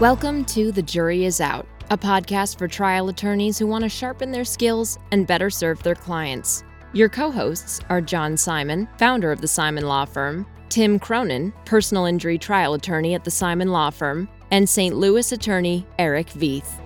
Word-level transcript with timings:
Welcome 0.00 0.46
to 0.46 0.72
The 0.72 0.80
Jury 0.80 1.26
Is 1.26 1.42
Out, 1.42 1.66
a 1.90 1.98
podcast 1.98 2.56
for 2.56 2.66
trial 2.66 3.10
attorneys 3.10 3.58
who 3.58 3.66
want 3.66 3.84
to 3.84 3.90
sharpen 3.90 4.30
their 4.30 4.46
skills 4.46 4.98
and 5.12 5.26
better 5.26 5.50
serve 5.50 5.82
their 5.82 5.94
clients. 5.94 6.64
Your 6.94 7.10
co 7.10 7.30
hosts 7.30 7.80
are 7.90 8.00
John 8.00 8.38
Simon, 8.38 8.88
founder 8.96 9.30
of 9.30 9.42
the 9.42 9.46
Simon 9.46 9.84
Law 9.84 10.06
Firm, 10.06 10.46
Tim 10.70 10.98
Cronin, 10.98 11.52
personal 11.66 12.06
injury 12.06 12.38
trial 12.38 12.72
attorney 12.72 13.12
at 13.12 13.24
the 13.24 13.30
Simon 13.30 13.68
Law 13.68 13.90
Firm, 13.90 14.26
and 14.50 14.66
St. 14.66 14.96
Louis 14.96 15.32
attorney 15.32 15.86
Eric 15.98 16.28
Veith. 16.28 16.80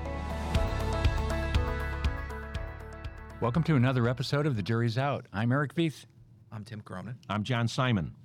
Welcome 3.40 3.62
to 3.62 3.76
another 3.76 4.08
episode 4.08 4.44
of 4.44 4.56
The 4.56 4.62
Jury's 4.64 4.98
Out. 4.98 5.26
I'm 5.32 5.52
Eric 5.52 5.76
Veith. 5.76 6.06
I'm 6.50 6.64
Tim 6.64 6.80
Cronin. 6.80 7.14
I'm 7.28 7.44
John 7.44 7.68
Simon. 7.68 8.16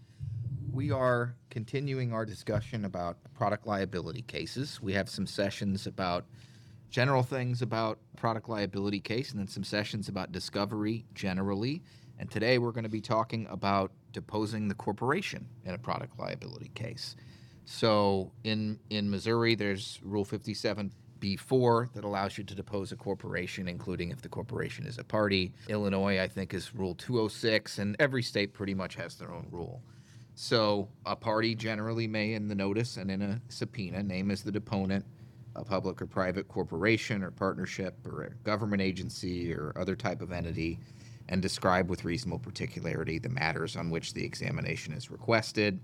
We 0.73 0.91
are 0.91 1.36
continuing 1.49 2.13
our 2.13 2.25
discussion 2.25 2.85
about 2.85 3.17
product 3.33 3.65
liability 3.65 4.21
cases. 4.23 4.79
We 4.81 4.93
have 4.93 5.09
some 5.09 5.25
sessions 5.25 5.88
about 5.88 6.25
general 6.89 7.23
things 7.23 7.61
about 7.61 7.99
product 8.17 8.49
liability 8.49 8.99
case 8.99 9.31
and 9.31 9.39
then 9.39 9.47
some 9.47 9.63
sessions 9.63 10.09
about 10.09 10.31
discovery 10.31 11.05
generally. 11.13 11.81
And 12.20 12.30
today 12.30 12.58
we're 12.58 12.71
going 12.71 12.84
to 12.84 12.89
be 12.89 13.02
talking 13.02 13.47
about 13.49 13.91
deposing 14.11 14.67
the 14.67 14.75
corporation 14.75 15.47
in 15.66 15.73
a 15.73 15.77
product 15.77 16.20
liability 16.20 16.72
case. 16.75 17.16
So 17.66 18.31
in 18.44 18.80
in 18.89 19.09
Missouri 19.09 19.55
there's 19.55 19.99
rule 20.03 20.25
57 20.25 20.91
B4 21.20 21.94
that 21.94 22.03
allows 22.03 22.38
you 22.38 22.44
to 22.45 22.55
depose 22.55 22.91
a 22.91 22.95
corporation, 22.95 23.67
including 23.67 24.11
if 24.11 24.22
the 24.22 24.30
corporation 24.30 24.86
is 24.86 24.97
a 24.97 25.03
party. 25.03 25.52
Illinois, 25.67 26.20
I 26.22 26.27
think, 26.27 26.53
is 26.53 26.73
Rule 26.73 26.95
206, 26.95 27.77
and 27.77 27.95
every 27.99 28.23
state 28.23 28.53
pretty 28.53 28.73
much 28.73 28.95
has 28.95 29.16
their 29.16 29.31
own 29.33 29.47
rule. 29.52 29.81
So 30.41 30.88
a 31.05 31.17
party 31.17 31.53
generally 31.53 32.07
may, 32.07 32.34
in 32.34 32.47
the 32.47 32.55
notice 32.55 32.95
and 32.95 33.11
in 33.11 33.21
a 33.21 33.41
subpoena, 33.49 34.02
name 34.02 34.31
as 34.31 34.41
the 34.41 34.53
deponent 34.53 35.03
a 35.53 35.66
public 35.66 36.02
or 36.02 36.07
private 36.07 36.47
corporation 36.47 37.23
or 37.23 37.30
partnership 37.30 37.97
or 38.05 38.23
a 38.23 38.33
government 38.45 38.81
agency 38.81 39.53
or 39.53 39.73
other 39.75 39.97
type 39.97 40.22
of 40.22 40.31
entity 40.31 40.80
and 41.27 41.41
describe 41.41 41.89
with 41.89 42.05
reasonable 42.05 42.39
particularity 42.39 43.19
the 43.19 43.27
matters 43.27 43.75
on 43.75 43.89
which 43.89 44.14
the 44.14 44.23
examination 44.23 44.94
is 44.94 45.11
requested. 45.11 45.77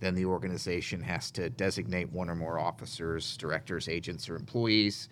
Then 0.00 0.16
the 0.16 0.24
organization 0.24 1.00
has 1.02 1.30
to 1.30 1.48
designate 1.48 2.10
one 2.10 2.28
or 2.28 2.34
more 2.34 2.58
officers, 2.58 3.36
directors, 3.36 3.88
agents, 3.88 4.28
or 4.28 4.34
employees 4.34 5.08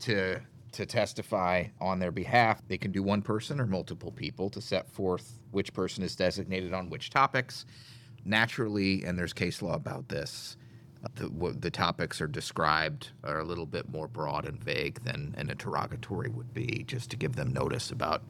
to 0.00 0.40
to 0.72 0.86
testify 0.86 1.66
on 1.80 2.00
their 2.00 2.12
behalf. 2.12 2.66
They 2.66 2.78
can 2.78 2.90
do 2.90 3.04
one 3.04 3.22
person 3.22 3.60
or 3.60 3.66
multiple 3.66 4.10
people 4.10 4.50
to 4.50 4.60
set 4.60 4.90
forth 4.90 5.38
which 5.52 5.72
person 5.72 6.02
is 6.02 6.16
designated 6.16 6.74
on 6.74 6.90
which 6.90 7.10
topics 7.10 7.64
naturally, 8.24 9.04
and 9.04 9.18
there's 9.18 9.32
case 9.32 9.62
law 9.62 9.74
about 9.74 10.08
this, 10.08 10.56
the, 11.14 11.28
the 11.58 11.70
topics 11.70 12.20
are 12.20 12.28
described 12.28 13.10
are 13.24 13.40
a 13.40 13.44
little 13.44 13.66
bit 13.66 13.88
more 13.88 14.06
broad 14.06 14.46
and 14.46 14.62
vague 14.62 15.02
than 15.02 15.34
an 15.38 15.48
interrogatory 15.48 16.28
would 16.28 16.52
be, 16.52 16.84
just 16.86 17.10
to 17.10 17.16
give 17.16 17.36
them 17.36 17.52
notice 17.52 17.90
about 17.90 18.22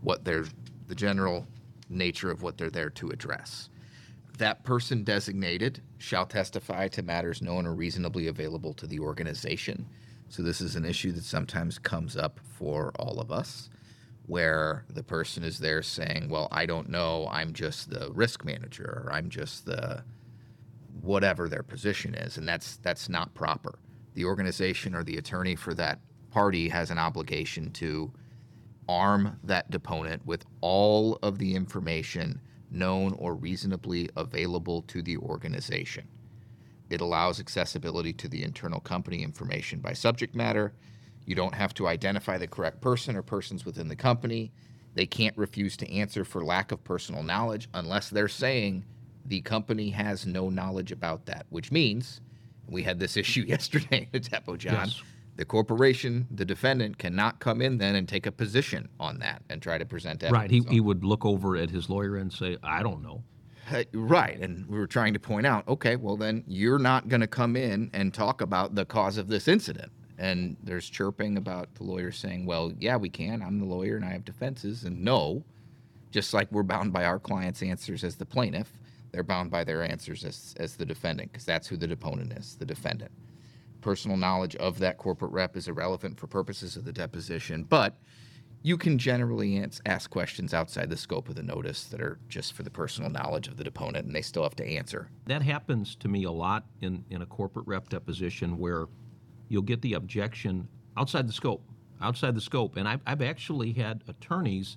what 0.00 0.24
they're, 0.24 0.46
the 0.88 0.94
general 0.94 1.46
nature 1.88 2.30
of 2.30 2.42
what 2.42 2.58
they're 2.58 2.70
there 2.70 2.90
to 2.90 3.10
address. 3.10 3.70
That 4.38 4.64
person 4.64 5.04
designated 5.04 5.80
shall 5.98 6.26
testify 6.26 6.88
to 6.88 7.02
matters 7.02 7.42
known 7.42 7.66
or 7.66 7.74
reasonably 7.74 8.26
available 8.26 8.74
to 8.74 8.86
the 8.86 9.00
organization. 9.00 9.86
So, 10.28 10.42
this 10.42 10.60
is 10.60 10.76
an 10.76 10.84
issue 10.84 11.12
that 11.12 11.24
sometimes 11.24 11.78
comes 11.78 12.16
up 12.16 12.38
for 12.58 12.92
all 12.98 13.18
of 13.18 13.32
us 13.32 13.70
where 14.28 14.84
the 14.90 15.02
person 15.02 15.42
is 15.42 15.58
there 15.58 15.82
saying, 15.82 16.28
Well, 16.30 16.48
I 16.52 16.66
don't 16.66 16.88
know, 16.88 17.28
I'm 17.30 17.52
just 17.52 17.90
the 17.90 18.10
risk 18.12 18.44
manager, 18.44 19.04
or 19.04 19.12
I'm 19.12 19.28
just 19.30 19.64
the 19.66 20.04
whatever 21.00 21.48
their 21.48 21.62
position 21.62 22.14
is. 22.14 22.36
And 22.36 22.46
that's 22.46 22.76
that's 22.76 23.08
not 23.08 23.34
proper. 23.34 23.78
The 24.14 24.26
organization 24.26 24.94
or 24.94 25.02
the 25.02 25.16
attorney 25.16 25.56
for 25.56 25.74
that 25.74 26.00
party 26.30 26.68
has 26.68 26.90
an 26.90 26.98
obligation 26.98 27.70
to 27.72 28.12
arm 28.88 29.38
that 29.44 29.70
deponent 29.70 30.24
with 30.26 30.44
all 30.60 31.18
of 31.22 31.38
the 31.38 31.54
information 31.54 32.40
known 32.70 33.14
or 33.14 33.34
reasonably 33.34 34.10
available 34.16 34.82
to 34.82 35.02
the 35.02 35.16
organization. 35.18 36.06
It 36.90 37.00
allows 37.00 37.40
accessibility 37.40 38.12
to 38.14 38.28
the 38.28 38.42
internal 38.42 38.80
company 38.80 39.22
information 39.22 39.80
by 39.80 39.94
subject 39.94 40.34
matter 40.34 40.74
you 41.28 41.34
don't 41.34 41.54
have 41.54 41.74
to 41.74 41.86
identify 41.86 42.38
the 42.38 42.46
correct 42.46 42.80
person 42.80 43.14
or 43.14 43.20
persons 43.20 43.66
within 43.66 43.86
the 43.88 43.94
company. 43.94 44.50
They 44.94 45.04
can't 45.04 45.36
refuse 45.36 45.76
to 45.76 45.92
answer 45.92 46.24
for 46.24 46.42
lack 46.42 46.72
of 46.72 46.82
personal 46.82 47.22
knowledge 47.22 47.68
unless 47.74 48.08
they're 48.08 48.28
saying 48.28 48.86
the 49.26 49.42
company 49.42 49.90
has 49.90 50.26
no 50.26 50.48
knowledge 50.48 50.90
about 50.90 51.26
that, 51.26 51.44
which 51.50 51.70
means 51.70 52.22
we 52.66 52.82
had 52.82 52.98
this 52.98 53.14
issue 53.22 53.42
yesterday 53.42 54.08
at 54.14 54.22
Depo 54.22 54.56
John. 54.56 54.88
Yes. 54.88 55.02
The 55.36 55.44
corporation, 55.44 56.26
the 56.30 56.46
defendant, 56.46 56.96
cannot 56.96 57.40
come 57.40 57.60
in 57.60 57.76
then 57.76 57.94
and 57.94 58.08
take 58.08 58.24
a 58.24 58.32
position 58.32 58.88
on 58.98 59.18
that 59.18 59.42
and 59.50 59.60
try 59.60 59.76
to 59.76 59.84
present 59.84 60.22
evidence. 60.22 60.40
Right. 60.40 60.50
He, 60.50 60.76
he 60.76 60.80
would 60.80 61.04
look 61.04 61.26
over 61.26 61.56
at 61.56 61.68
his 61.68 61.90
lawyer 61.90 62.16
and 62.16 62.32
say, 62.32 62.56
I 62.62 62.82
don't 62.82 63.02
know. 63.02 63.22
Uh, 63.70 63.84
right. 63.92 64.40
And 64.40 64.66
we 64.66 64.78
were 64.78 64.86
trying 64.86 65.12
to 65.12 65.20
point 65.20 65.46
out, 65.46 65.68
okay, 65.68 65.96
well, 65.96 66.16
then 66.16 66.42
you're 66.46 66.78
not 66.78 67.08
going 67.08 67.20
to 67.20 67.26
come 67.26 67.54
in 67.54 67.90
and 67.92 68.14
talk 68.14 68.40
about 68.40 68.74
the 68.74 68.86
cause 68.86 69.18
of 69.18 69.28
this 69.28 69.46
incident 69.46 69.92
and 70.18 70.56
there's 70.62 70.88
chirping 70.88 71.36
about 71.36 71.74
the 71.74 71.84
lawyer 71.84 72.12
saying, 72.12 72.46
"Well, 72.46 72.72
yeah, 72.78 72.96
we 72.96 73.08
can. 73.08 73.42
I'm 73.42 73.58
the 73.58 73.66
lawyer 73.66 73.96
and 73.96 74.04
I 74.04 74.10
have 74.10 74.24
defenses." 74.24 74.84
And 74.84 75.02
no, 75.02 75.44
just 76.10 76.34
like 76.34 76.50
we're 76.50 76.62
bound 76.62 76.92
by 76.92 77.04
our 77.04 77.18
client's 77.18 77.62
answers 77.62 78.04
as 78.04 78.16
the 78.16 78.26
plaintiff, 78.26 78.72
they're 79.12 79.22
bound 79.22 79.50
by 79.50 79.64
their 79.64 79.82
answers 79.82 80.24
as, 80.24 80.54
as 80.58 80.76
the 80.76 80.86
defendant 80.86 81.32
because 81.32 81.44
that's 81.44 81.66
who 81.66 81.76
the 81.76 81.86
deponent 81.86 82.32
is, 82.32 82.56
the 82.56 82.66
defendant. 82.66 83.10
Personal 83.80 84.16
knowledge 84.16 84.56
of 84.56 84.78
that 84.80 84.98
corporate 84.98 85.32
rep 85.32 85.56
is 85.56 85.68
irrelevant 85.68 86.18
for 86.18 86.26
purposes 86.26 86.76
of 86.76 86.84
the 86.84 86.92
deposition, 86.92 87.62
but 87.62 87.98
you 88.62 88.76
can 88.76 88.98
generally 88.98 89.64
ask 89.86 90.10
questions 90.10 90.52
outside 90.52 90.90
the 90.90 90.96
scope 90.96 91.28
of 91.28 91.36
the 91.36 91.42
notice 91.42 91.84
that 91.84 92.00
are 92.00 92.18
just 92.28 92.54
for 92.54 92.64
the 92.64 92.70
personal 92.70 93.08
knowledge 93.08 93.46
of 93.46 93.56
the 93.56 93.62
deponent, 93.62 94.06
and 94.06 94.14
they 94.14 94.22
still 94.22 94.42
have 94.42 94.56
to 94.56 94.66
answer. 94.66 95.08
That 95.26 95.42
happens 95.42 95.94
to 95.96 96.08
me 96.08 96.24
a 96.24 96.30
lot 96.30 96.66
in, 96.80 97.04
in 97.08 97.22
a 97.22 97.26
corporate 97.26 97.68
rep 97.68 97.88
deposition 97.88 98.58
where 98.58 98.86
you'll 99.48 99.62
get 99.62 99.82
the 99.82 99.94
objection 99.94 100.68
outside 100.96 101.28
the 101.28 101.32
scope, 101.32 101.62
outside 102.00 102.34
the 102.34 102.40
scope. 102.40 102.76
And 102.76 102.88
I've, 102.88 103.00
I've 103.06 103.22
actually 103.22 103.72
had 103.72 104.02
attorneys 104.08 104.76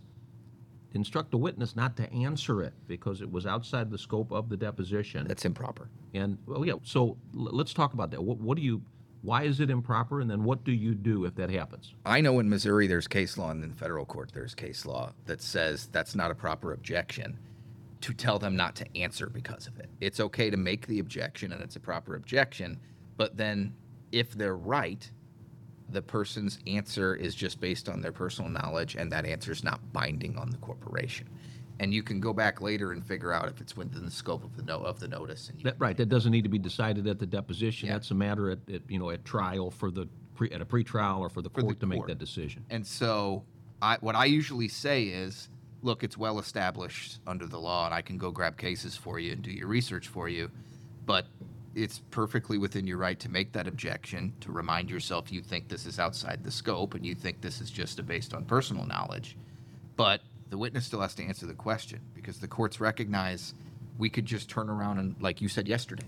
instruct 0.94 1.32
the 1.32 1.38
witness 1.38 1.76
not 1.76 1.96
to 1.98 2.12
answer 2.12 2.62
it 2.62 2.74
because 2.88 3.22
it 3.22 3.32
was 3.32 3.46
outside 3.46 3.90
the 3.90 3.98
scope 3.98 4.32
of 4.32 4.50
the 4.50 4.58
deposition. 4.58 5.28
That's 5.28 5.46
improper. 5.46 5.90
And 6.14 6.38
well, 6.46 6.66
yeah. 6.66 6.74
So 6.84 7.18
l- 7.36 7.50
let's 7.52 7.74
talk 7.74 7.94
about 7.94 8.12
that. 8.12 8.24
What, 8.24 8.38
what 8.38 8.58
do 8.58 8.64
you? 8.64 8.82
Why 9.24 9.44
is 9.44 9.60
it 9.60 9.70
improper? 9.70 10.20
And 10.20 10.30
then 10.30 10.44
what 10.44 10.64
do 10.64 10.72
you 10.72 10.96
do 10.96 11.26
if 11.26 11.36
that 11.36 11.52
happens? 11.52 11.94
I 12.06 12.22
know 12.22 12.40
in 12.40 12.50
Missouri 12.50 12.88
there's 12.88 13.08
case 13.08 13.38
law, 13.38 13.52
and 13.52 13.64
in 13.64 13.72
federal 13.72 14.04
court 14.04 14.32
there's 14.34 14.56
case 14.56 14.86
law 14.86 15.14
that 15.26 15.42
says 15.42 15.88
that's 15.92 16.16
not 16.16 16.32
a 16.32 16.36
proper 16.36 16.74
objection 16.74 17.38
to 18.02 18.14
tell 18.14 18.40
them 18.40 18.56
not 18.56 18.76
to 18.76 18.98
answer 18.98 19.28
because 19.28 19.68
of 19.68 19.78
it. 19.80 19.88
It's 20.00 20.20
okay 20.20 20.50
to 20.50 20.58
make 20.58 20.88
the 20.88 21.00
objection, 21.00 21.54
and 21.54 21.62
it's 21.62 21.76
a 21.76 21.80
proper 21.80 22.16
objection, 22.16 22.80
but 23.16 23.38
then 23.38 23.76
if 24.12 24.32
they're 24.32 24.58
right, 24.58 25.10
the 25.90 26.02
person's 26.02 26.60
answer 26.68 27.16
is 27.16 27.36
just 27.36 27.60
based 27.60 27.90
on 27.90 28.02
their 28.02 28.12
personal 28.12 28.50
knowledge, 28.50 28.96
and 28.96 29.12
that 29.12 29.26
answer 29.26 29.52
is 29.52 29.64
not 29.64 29.80
binding 29.94 30.38
on 30.38 30.50
the 30.50 30.58
corporation. 30.58 31.28
And 31.80 31.94
you 31.94 32.04
can 32.04 32.20
go 32.20 32.32
back 32.32 32.62
later 32.62 32.92
and 32.92 33.04
figure 33.04 33.34
out 33.34 33.48
if 33.48 33.60
it's 33.60 33.76
within 33.76 34.06
the 34.06 34.12
scope 34.12 34.44
of 34.44 34.56
the 34.56 34.62
no, 34.64 34.78
of 34.78 35.00
the 35.00 35.08
notice. 35.08 35.50
And 35.50 35.64
that, 35.64 35.76
right, 35.80 35.98
that 35.98 36.10
doesn't 36.10 36.32
need 36.32 36.44
to 36.44 36.50
be 36.50 36.60
decided 36.60 37.08
at 37.08 37.18
the 37.18 37.26
deposition. 37.26 37.88
Yeah. 37.88 37.94
That's 37.94 38.12
a 38.12 38.16
matter 38.16 38.52
at, 38.52 38.60
at, 38.72 38.82
you 38.88 39.00
know 39.00 39.10
at 39.10 39.26
trial 39.26 39.72
for 39.72 39.90
the 39.90 40.08
pre, 40.36 40.52
at 40.52 40.62
a 40.62 40.66
pretrial 40.66 41.20
or 41.20 41.30
for 41.30 41.42
the 41.42 41.50
court 41.50 41.80
the 41.80 41.88
to 41.88 41.92
court. 41.92 42.08
make 42.08 42.08
that 42.08 42.20
decision. 42.20 42.64
And 42.70 42.86
so, 42.86 43.44
I, 43.82 43.98
what 44.00 44.16
I 44.16 44.26
usually 44.26 44.68
say 44.68 45.06
is, 45.06 45.50
look, 45.82 46.04
it's 46.04 46.18
well 46.18 46.38
established 46.38 47.20
under 47.26 47.48
the 47.48 47.60
law, 47.60 47.86
and 47.86 47.96
I 47.96 48.04
can 48.04 48.18
go 48.18 48.30
grab 48.30 48.58
cases 48.58 48.96
for 48.96 49.18
you 49.20 49.32
and 49.32 49.42
do 49.42 49.52
your 49.52 49.68
research 49.68 50.08
for 50.08 50.30
you, 50.30 50.52
but 51.08 51.26
it's 51.76 52.00
perfectly 52.12 52.58
within 52.58 52.86
your 52.86 52.98
right 52.98 53.20
to 53.20 53.30
make 53.30 53.54
that 53.54 53.68
objection, 53.68 54.34
to 54.42 54.52
remind 54.52 54.90
yourself 54.90 55.32
you 55.32 55.42
think 55.42 55.70
this 55.70 55.86
is 55.86 56.00
outside 56.00 56.44
the 56.44 56.52
scope 56.52 56.96
and 56.96 57.06
you 57.06 57.16
think 57.16 57.42
this 57.42 57.62
is 57.62 57.70
just 57.70 58.06
based 58.06 58.34
on 58.34 58.46
personal 58.46 58.86
knowledge. 58.86 59.38
But 59.96 60.22
the 60.50 60.58
witness 60.58 60.86
still 60.86 61.02
has 61.02 61.16
to 61.16 61.24
answer 61.24 61.46
the 61.46 61.54
question 61.54 62.02
because 62.14 62.40
the 62.40 62.48
courts 62.48 62.80
recognize 62.82 63.54
we 63.98 64.10
could 64.10 64.26
just 64.26 64.50
turn 64.50 64.70
around 64.70 65.00
and, 65.00 65.16
like 65.22 65.42
you 65.42 65.48
said 65.48 65.68
yesterday 65.68 66.06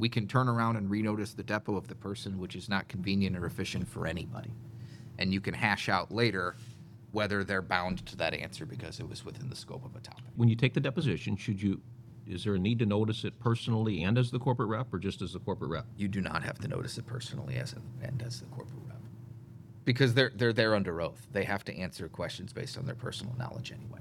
we 0.00 0.08
can 0.08 0.26
turn 0.26 0.48
around 0.48 0.76
and 0.76 0.90
renotice 0.90 1.36
the 1.36 1.44
depo 1.44 1.76
of 1.76 1.86
the 1.86 1.94
person, 1.94 2.38
which 2.38 2.56
is 2.56 2.68
not 2.68 2.88
convenient 2.88 3.36
or 3.36 3.44
efficient 3.44 3.86
for 3.86 4.06
anybody. 4.06 4.50
And 5.18 5.32
you 5.32 5.42
can 5.42 5.52
hash 5.52 5.90
out 5.90 6.10
later 6.10 6.56
whether 7.12 7.44
they're 7.44 7.60
bound 7.60 8.06
to 8.06 8.16
that 8.16 8.32
answer 8.32 8.64
because 8.64 8.98
it 8.98 9.08
was 9.08 9.24
within 9.24 9.50
the 9.50 9.56
scope 9.56 9.84
of 9.84 9.94
a 9.94 10.00
topic. 10.00 10.24
When 10.36 10.48
you 10.48 10.56
take 10.56 10.72
the 10.72 10.80
deposition, 10.80 11.36
should 11.36 11.60
you 11.60 11.82
is 12.30 12.44
there 12.44 12.54
a 12.54 12.58
need 12.58 12.78
to 12.78 12.86
notice 12.86 13.24
it 13.24 13.38
personally 13.40 14.02
and 14.02 14.16
as 14.16 14.30
the 14.30 14.38
corporate 14.38 14.68
rep, 14.68 14.92
or 14.92 14.98
just 14.98 15.20
as 15.22 15.32
the 15.32 15.40
corporate 15.40 15.70
rep? 15.70 15.86
You 15.96 16.08
do 16.08 16.20
not 16.20 16.42
have 16.42 16.58
to 16.60 16.68
notice 16.68 16.96
it 16.98 17.06
personally 17.06 17.56
as 17.56 17.74
a, 17.74 18.06
and 18.06 18.22
as 18.22 18.40
the 18.40 18.46
corporate 18.46 18.82
rep, 18.86 19.00
because 19.84 20.14
they're 20.14 20.32
they're 20.34 20.52
there 20.52 20.74
under 20.74 21.00
oath. 21.00 21.26
They 21.32 21.44
have 21.44 21.64
to 21.64 21.76
answer 21.76 22.08
questions 22.08 22.52
based 22.52 22.78
on 22.78 22.86
their 22.86 22.94
personal 22.94 23.34
knowledge 23.36 23.72
anyway. 23.72 24.00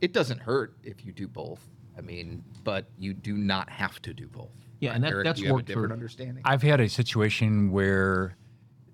It 0.00 0.12
doesn't 0.12 0.40
hurt 0.40 0.76
if 0.82 1.04
you 1.04 1.12
do 1.12 1.26
both. 1.26 1.60
I 1.96 2.00
mean, 2.00 2.44
but 2.62 2.88
you 2.96 3.12
do 3.12 3.36
not 3.36 3.68
have 3.68 4.00
to 4.02 4.14
do 4.14 4.28
both. 4.28 4.52
Yeah, 4.80 4.94
and 4.94 5.02
that, 5.02 5.10
Eric, 5.10 5.24
that's 5.24 5.40
do 5.40 5.42
you 5.42 5.48
have 5.48 5.52
a 5.52 5.56
worked 5.56 5.66
different 5.66 5.88
for. 5.88 5.94
understanding? 5.94 6.42
I've 6.44 6.62
had 6.62 6.80
a 6.80 6.88
situation 6.88 7.72
where 7.72 8.36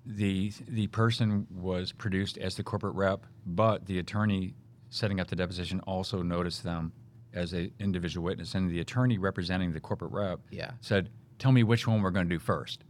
the 0.06 0.52
the 0.68 0.86
person 0.88 1.46
was 1.50 1.92
produced 1.92 2.38
as 2.38 2.56
the 2.56 2.62
corporate 2.62 2.94
rep, 2.94 3.26
but 3.44 3.84
the 3.84 3.98
attorney 3.98 4.54
setting 4.88 5.20
up 5.20 5.26
the 5.26 5.36
deposition 5.36 5.80
also 5.80 6.22
noticed 6.22 6.62
them 6.62 6.92
as 7.34 7.52
an 7.52 7.70
individual 7.80 8.24
witness, 8.24 8.54
and 8.54 8.70
the 8.70 8.80
attorney 8.80 9.18
representing 9.18 9.72
the 9.72 9.80
corporate 9.80 10.12
rep 10.12 10.40
Yeah. 10.50 10.72
said, 10.80 11.10
"Tell 11.38 11.52
me 11.52 11.62
which 11.62 11.86
one 11.86 12.00
we're 12.02 12.10
going 12.10 12.28
to 12.28 12.34
do 12.34 12.38
first. 12.38 12.84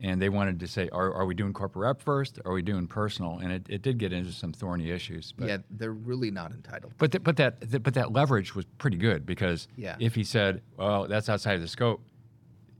And 0.00 0.20
they 0.20 0.28
wanted 0.28 0.60
to 0.60 0.66
say, 0.66 0.88
"Are, 0.90 1.14
are 1.14 1.24
we 1.24 1.34
doing 1.34 1.52
corporate 1.52 1.82
rep 1.86 2.02
first? 2.02 2.38
Or 2.44 2.50
are 2.50 2.54
we 2.54 2.62
doing 2.62 2.86
personal?" 2.86 3.38
And 3.38 3.52
it, 3.52 3.66
it 3.68 3.80
did 3.82 3.96
get 3.98 4.12
into 4.12 4.32
some 4.32 4.52
thorny 4.52 4.90
issues. 4.90 5.32
But 5.32 5.48
yeah, 5.48 5.58
they're 5.70 5.92
really 5.92 6.30
not 6.30 6.52
entitled. 6.52 6.92
but 6.98 7.12
th- 7.12 7.22
but 7.22 7.36
that 7.36 7.60
th- 7.70 7.82
but 7.82 7.94
that 7.94 8.12
leverage 8.12 8.54
was 8.54 8.64
pretty 8.78 8.96
good 8.98 9.24
because 9.24 9.68
Yeah. 9.76 9.96
if 10.00 10.14
he 10.14 10.24
said, 10.24 10.60
"Well, 10.76 11.06
that's 11.06 11.28
outside 11.28 11.54
of 11.54 11.60
the 11.62 11.68
scope," 11.68 12.02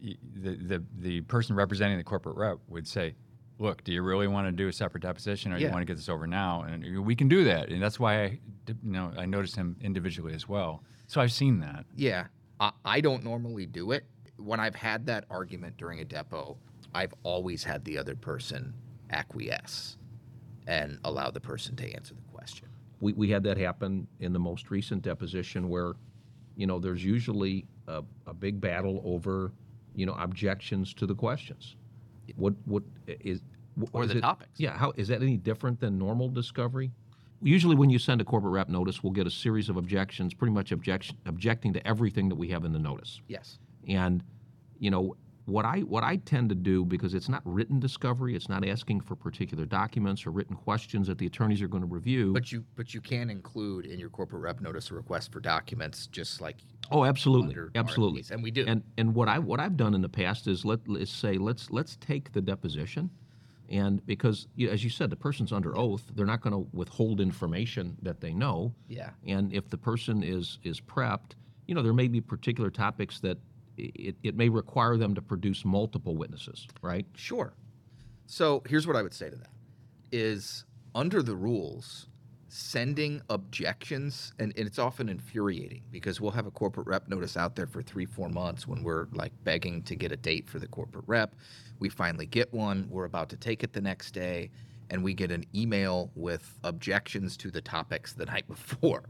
the 0.02 0.16
the 0.56 0.82
the 0.98 1.20
person 1.22 1.56
representing 1.56 1.96
the 1.96 2.04
corporate 2.04 2.36
rep 2.36 2.58
would 2.68 2.86
say, 2.86 3.14
"Look, 3.58 3.84
do 3.84 3.92
you 3.92 4.02
really 4.02 4.26
want 4.26 4.46
to 4.48 4.52
do 4.52 4.68
a 4.68 4.72
separate 4.72 5.02
deposition, 5.02 5.52
or 5.52 5.56
do 5.56 5.62
you 5.62 5.72
want 5.72 5.82
to 5.82 5.86
get 5.86 5.96
this 5.96 6.08
over 6.08 6.26
now?" 6.26 6.62
And 6.62 7.04
we 7.04 7.14
can 7.14 7.28
do 7.28 7.44
that, 7.44 7.70
and 7.70 7.82
that's 7.82 7.98
why 8.00 8.22
I 8.24 8.40
did- 8.66 8.78
you 8.82 8.90
know 8.92 9.12
I 9.16 9.26
noticed 9.26 9.56
him 9.56 9.76
individually 9.80 10.34
as 10.34 10.48
well. 10.48 10.82
So 11.06 11.20
I've 11.20 11.32
seen 11.32 11.60
that. 11.60 11.84
Yeah, 11.94 12.26
I, 12.60 12.72
I 12.84 13.00
don't 13.00 13.22
normally 13.24 13.66
do 13.66 13.92
it. 13.92 14.04
When 14.36 14.58
I've 14.60 14.74
had 14.74 15.06
that 15.06 15.24
argument 15.30 15.76
during 15.76 16.00
a 16.00 16.04
depo, 16.04 16.56
I've 16.94 17.14
always 17.22 17.62
had 17.64 17.84
the 17.84 17.98
other 17.98 18.16
person 18.16 18.74
acquiesce 19.10 19.96
and 20.66 20.98
allow 21.04 21.30
the 21.30 21.40
person 21.40 21.76
to 21.76 21.92
answer 21.92 22.14
the 22.14 22.32
question. 22.32 22.68
we, 23.00 23.12
we 23.12 23.28
had 23.30 23.42
that 23.44 23.58
happen 23.58 24.06
in 24.20 24.32
the 24.32 24.38
most 24.38 24.70
recent 24.70 25.02
deposition 25.02 25.68
where, 25.68 25.92
you 26.56 26.66
know, 26.66 26.78
there's 26.78 27.04
usually 27.04 27.66
a, 27.86 28.02
a 28.26 28.32
big 28.32 28.60
battle 28.60 29.02
over, 29.04 29.52
you 29.94 30.06
know, 30.06 30.14
objections 30.14 30.94
to 30.94 31.06
the 31.06 31.14
questions. 31.14 31.76
What 32.36 32.54
what 32.64 32.82
is 33.06 33.42
wh- 33.80 33.92
Or 33.92 34.04
is 34.04 34.10
the 34.10 34.18
it- 34.18 34.20
topics. 34.22 34.58
Yeah, 34.58 34.76
how 34.76 34.92
is 34.96 35.08
that 35.08 35.22
any 35.22 35.36
different 35.36 35.80
than 35.80 35.98
normal 35.98 36.28
discovery? 36.28 36.90
Usually, 37.42 37.76
when 37.76 37.90
you 37.90 37.98
send 37.98 38.20
a 38.20 38.24
corporate 38.24 38.52
rep 38.54 38.68
notice, 38.68 39.02
we'll 39.02 39.12
get 39.12 39.26
a 39.26 39.30
series 39.30 39.68
of 39.68 39.76
objections, 39.76 40.32
pretty 40.32 40.52
much 40.54 40.72
objection 40.72 41.16
objecting 41.26 41.72
to 41.74 41.86
everything 41.86 42.28
that 42.30 42.36
we 42.36 42.48
have 42.48 42.64
in 42.64 42.72
the 42.72 42.78
notice. 42.78 43.20
Yes. 43.28 43.58
And 43.86 44.22
you 44.78 44.90
know 44.90 45.16
what 45.46 45.64
I 45.64 45.80
what 45.80 46.02
I 46.02 46.16
tend 46.16 46.48
to 46.48 46.54
do 46.54 46.84
because 46.84 47.14
it's 47.14 47.28
not 47.28 47.42
written 47.44 47.78
discovery, 47.78 48.34
it's 48.34 48.48
not 48.48 48.66
asking 48.66 49.00
for 49.00 49.14
particular 49.14 49.66
documents 49.66 50.26
or 50.26 50.30
written 50.30 50.56
questions 50.56 51.06
that 51.08 51.18
the 51.18 51.26
attorneys 51.26 51.60
are 51.60 51.68
going 51.68 51.82
to 51.82 51.88
review. 51.88 52.32
But 52.32 52.50
you 52.50 52.64
but 52.76 52.94
you 52.94 53.00
can 53.00 53.28
include 53.28 53.86
in 53.86 53.98
your 53.98 54.08
corporate 54.08 54.42
rep 54.42 54.60
notice 54.60 54.90
a 54.90 54.94
request 54.94 55.32
for 55.32 55.40
documents, 55.40 56.06
just 56.06 56.40
like 56.40 56.56
Oh, 56.90 57.04
absolutely, 57.04 57.56
absolutely, 57.74 58.22
RFPs, 58.22 58.30
and 58.30 58.42
we 58.42 58.50
do. 58.50 58.64
And 58.66 58.82
and 58.98 59.14
what 59.14 59.28
I 59.28 59.38
what 59.38 59.60
I've 59.60 59.76
done 59.76 59.94
in 59.94 60.02
the 60.02 60.08
past 60.08 60.46
is 60.46 60.64
let 60.64 60.86
let's 60.86 61.10
say 61.10 61.34
let's 61.34 61.70
let's 61.70 61.96
take 61.96 62.32
the 62.32 62.40
deposition, 62.40 63.10
and 63.68 64.04
because 64.06 64.48
you 64.54 64.70
as 64.70 64.84
you 64.84 64.90
said, 64.90 65.10
the 65.10 65.16
person's 65.16 65.52
under 65.52 65.76
oath, 65.76 66.04
they're 66.14 66.26
not 66.26 66.40
going 66.40 66.52
to 66.52 66.68
withhold 66.76 67.20
information 67.20 67.96
that 68.02 68.20
they 68.20 68.34
know. 68.34 68.74
Yeah. 68.88 69.10
And 69.26 69.52
if 69.52 69.70
the 69.70 69.78
person 69.78 70.22
is 70.22 70.58
is 70.62 70.80
prepped, 70.80 71.32
you 71.66 71.74
know, 71.74 71.82
there 71.82 71.94
may 71.94 72.08
be 72.08 72.20
particular 72.20 72.70
topics 72.70 73.20
that 73.20 73.38
it, 73.76 74.16
it 74.22 74.36
may 74.36 74.48
require 74.48 74.96
them 74.96 75.14
to 75.14 75.22
produce 75.22 75.64
multiple 75.64 76.16
witnesses, 76.16 76.66
right? 76.82 77.06
Sure. 77.14 77.54
So 78.26 78.62
here's 78.66 78.86
what 78.86 78.96
I 78.96 79.02
would 79.02 79.14
say 79.14 79.30
to 79.30 79.36
that 79.36 79.50
is 80.12 80.64
under 80.94 81.22
the 81.22 81.34
rules, 81.34 82.06
sending 82.48 83.20
objections, 83.30 84.32
and, 84.38 84.52
and 84.56 84.66
it's 84.66 84.78
often 84.78 85.08
infuriating 85.08 85.82
because 85.90 86.20
we'll 86.20 86.30
have 86.30 86.46
a 86.46 86.50
corporate 86.50 86.86
rep 86.86 87.08
notice 87.08 87.36
out 87.36 87.56
there 87.56 87.66
for 87.66 87.82
three, 87.82 88.06
four 88.06 88.28
months 88.28 88.68
when 88.68 88.82
we're 88.84 89.08
like 89.12 89.32
begging 89.42 89.82
to 89.82 89.96
get 89.96 90.12
a 90.12 90.16
date 90.16 90.48
for 90.48 90.60
the 90.60 90.68
corporate 90.68 91.04
rep. 91.08 91.34
We 91.80 91.88
finally 91.88 92.26
get 92.26 92.52
one. 92.54 92.86
We're 92.88 93.06
about 93.06 93.28
to 93.30 93.36
take 93.36 93.64
it 93.64 93.72
the 93.72 93.80
next 93.80 94.12
day, 94.12 94.50
and 94.90 95.02
we 95.02 95.14
get 95.14 95.32
an 95.32 95.44
email 95.54 96.10
with 96.14 96.58
objections 96.62 97.36
to 97.38 97.50
the 97.50 97.60
topics 97.60 98.12
the 98.12 98.26
night 98.26 98.46
before. 98.48 99.02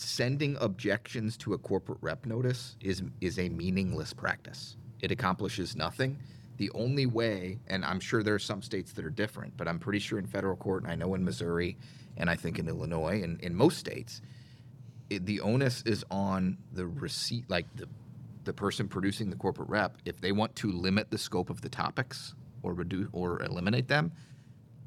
Sending 0.00 0.56
objections 0.60 1.36
to 1.38 1.54
a 1.54 1.58
corporate 1.58 1.98
rep 2.00 2.24
notice 2.24 2.76
is 2.80 3.02
is 3.20 3.36
a 3.36 3.48
meaningless 3.48 4.12
practice. 4.12 4.76
It 5.00 5.10
accomplishes 5.10 5.74
nothing. 5.74 6.18
The 6.56 6.70
only 6.70 7.06
way, 7.06 7.58
and 7.66 7.84
I'm 7.84 7.98
sure 7.98 8.22
there 8.22 8.36
are 8.36 8.38
some 8.38 8.62
states 8.62 8.92
that 8.92 9.04
are 9.04 9.10
different, 9.10 9.56
but 9.56 9.66
I'm 9.66 9.80
pretty 9.80 9.98
sure 9.98 10.20
in 10.20 10.26
federal 10.28 10.54
court, 10.54 10.84
and 10.84 10.92
I 10.92 10.94
know 10.94 11.14
in 11.14 11.24
Missouri, 11.24 11.76
and 12.16 12.30
I 12.30 12.36
think 12.36 12.60
in 12.60 12.68
Illinois, 12.68 13.24
and 13.24 13.40
in 13.40 13.56
most 13.56 13.78
states, 13.78 14.22
it, 15.10 15.26
the 15.26 15.40
onus 15.40 15.82
is 15.82 16.04
on 16.12 16.58
the 16.72 16.86
receipt, 16.86 17.50
like 17.50 17.66
the 17.74 17.88
the 18.44 18.52
person 18.52 18.86
producing 18.86 19.30
the 19.30 19.36
corporate 19.36 19.68
rep. 19.68 19.98
If 20.04 20.20
they 20.20 20.30
want 20.30 20.54
to 20.56 20.70
limit 20.70 21.10
the 21.10 21.18
scope 21.18 21.50
of 21.50 21.60
the 21.60 21.68
topics 21.68 22.36
or 22.62 22.72
reduce 22.72 23.08
or 23.10 23.42
eliminate 23.42 23.88
them, 23.88 24.12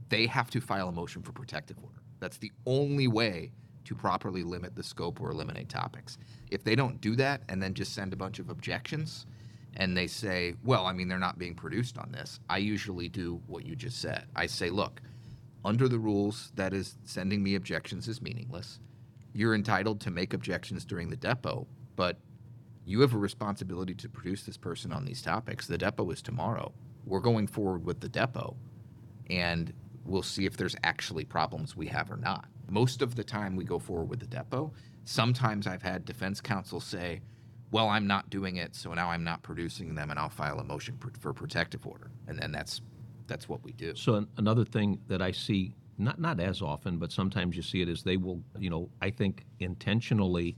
they 0.07 0.25
have 0.27 0.49
to 0.51 0.61
file 0.61 0.87
a 0.87 0.93
motion 0.93 1.21
for 1.21 1.33
protective 1.33 1.77
order. 1.83 2.01
That's 2.21 2.37
the 2.37 2.53
only 2.65 3.09
way 3.09 3.51
to 3.86 3.95
properly 3.95 4.44
limit 4.44 4.75
the 4.75 4.83
scope 4.83 5.19
or 5.19 5.31
eliminate 5.31 5.69
topics. 5.69 6.18
If 6.50 6.63
they 6.63 6.75
don't 6.75 7.01
do 7.01 7.16
that 7.16 7.42
and 7.50 7.62
then 7.62 7.74
just 7.74 7.94
send 7.94 8.13
a 8.13 8.18
bunch 8.18 8.39
of 8.39 8.50
objections 8.50 9.25
and 9.75 9.95
they 9.95 10.07
say, 10.07 10.56
well, 10.63 10.86
I 10.86 10.94
mean, 10.94 11.07
they're 11.07 11.18
not 11.18 11.39
being 11.39 11.56
produced 11.56 11.98
on 11.98 12.12
this, 12.12 12.39
I 12.50 12.57
usually 12.57 13.07
do 13.07 13.42
what 13.48 13.66
you 13.66 13.75
just 13.75 14.01
said. 14.01 14.25
I 14.36 14.45
say, 14.45 14.69
look, 14.69 15.01
under 15.63 15.88
the 15.88 16.00
rules, 16.00 16.51
that 16.56 16.74
is, 16.74 16.98
sending 17.06 17.42
me 17.42 17.56
objections 17.56 18.07
is 18.07 18.22
meaningless. 18.22 18.80
You're 19.33 19.56
entitled 19.56 20.01
to 20.01 20.12
make 20.12 20.33
objections 20.33 20.83
during 20.83 21.10
the 21.10 21.16
depo, 21.16 21.68
but 21.95 22.18
you 22.86 23.00
have 23.01 23.13
a 23.13 23.18
responsibility 23.18 23.94
to 23.94 24.10
produce 24.10 24.44
this 24.44 24.57
person 24.57 24.92
on 24.92 25.06
these 25.06 25.22
topics. 25.22 25.68
The 25.68 25.78
depo 25.78 26.12
is 26.12 26.22
tomorrow. 26.22 26.74
We're 27.06 27.19
going 27.19 27.48
forward 27.48 27.86
with 27.86 28.01
the 28.01 28.10
depo, 28.10 28.56
and 29.30 29.72
we'll 30.04 30.24
see 30.24 30.45
if 30.45 30.57
there's 30.57 30.75
actually 30.83 31.24
problems 31.24 31.75
we 31.75 31.88
have 31.88 32.12
or 32.12 32.18
not. 32.18 32.48
Most 32.69 33.01
of 33.01 33.15
the 33.15 33.23
time, 33.23 33.55
we 33.55 33.63
go 33.63 33.79
forward 33.79 34.09
with 34.09 34.19
the 34.19 34.25
depo. 34.25 34.71
Sometimes 35.03 35.67
I've 35.67 35.81
had 35.81 36.05
defense 36.05 36.39
counsel 36.41 36.79
say, 36.79 37.21
well, 37.71 37.87
I'm 37.87 38.05
not 38.05 38.29
doing 38.29 38.57
it, 38.57 38.75
so 38.75 38.93
now 38.93 39.09
I'm 39.09 39.23
not 39.23 39.41
producing 39.43 39.95
them, 39.95 40.09
and 40.09 40.19
I'll 40.19 40.29
file 40.29 40.59
a 40.59 40.63
motion 40.63 40.97
pr- 40.97 41.09
for 41.19 41.33
protective 41.33 41.87
order, 41.87 42.11
and 42.27 42.37
then 42.37 42.51
that's 42.51 42.81
that's 43.27 43.47
what 43.47 43.63
we 43.63 43.71
do. 43.71 43.95
So 43.95 44.15
an, 44.15 44.27
another 44.37 44.65
thing 44.65 44.99
that 45.07 45.21
I 45.21 45.31
see, 45.31 45.73
not 45.97 46.19
not 46.19 46.39
as 46.39 46.61
often, 46.61 46.97
but 46.97 47.11
sometimes 47.11 47.55
you 47.55 47.61
see 47.61 47.81
it 47.81 47.87
is 47.87 48.03
they 48.03 48.17
will, 48.17 48.43
you 48.59 48.69
know, 48.69 48.89
I 49.01 49.09
think 49.09 49.45
intentionally 49.59 50.57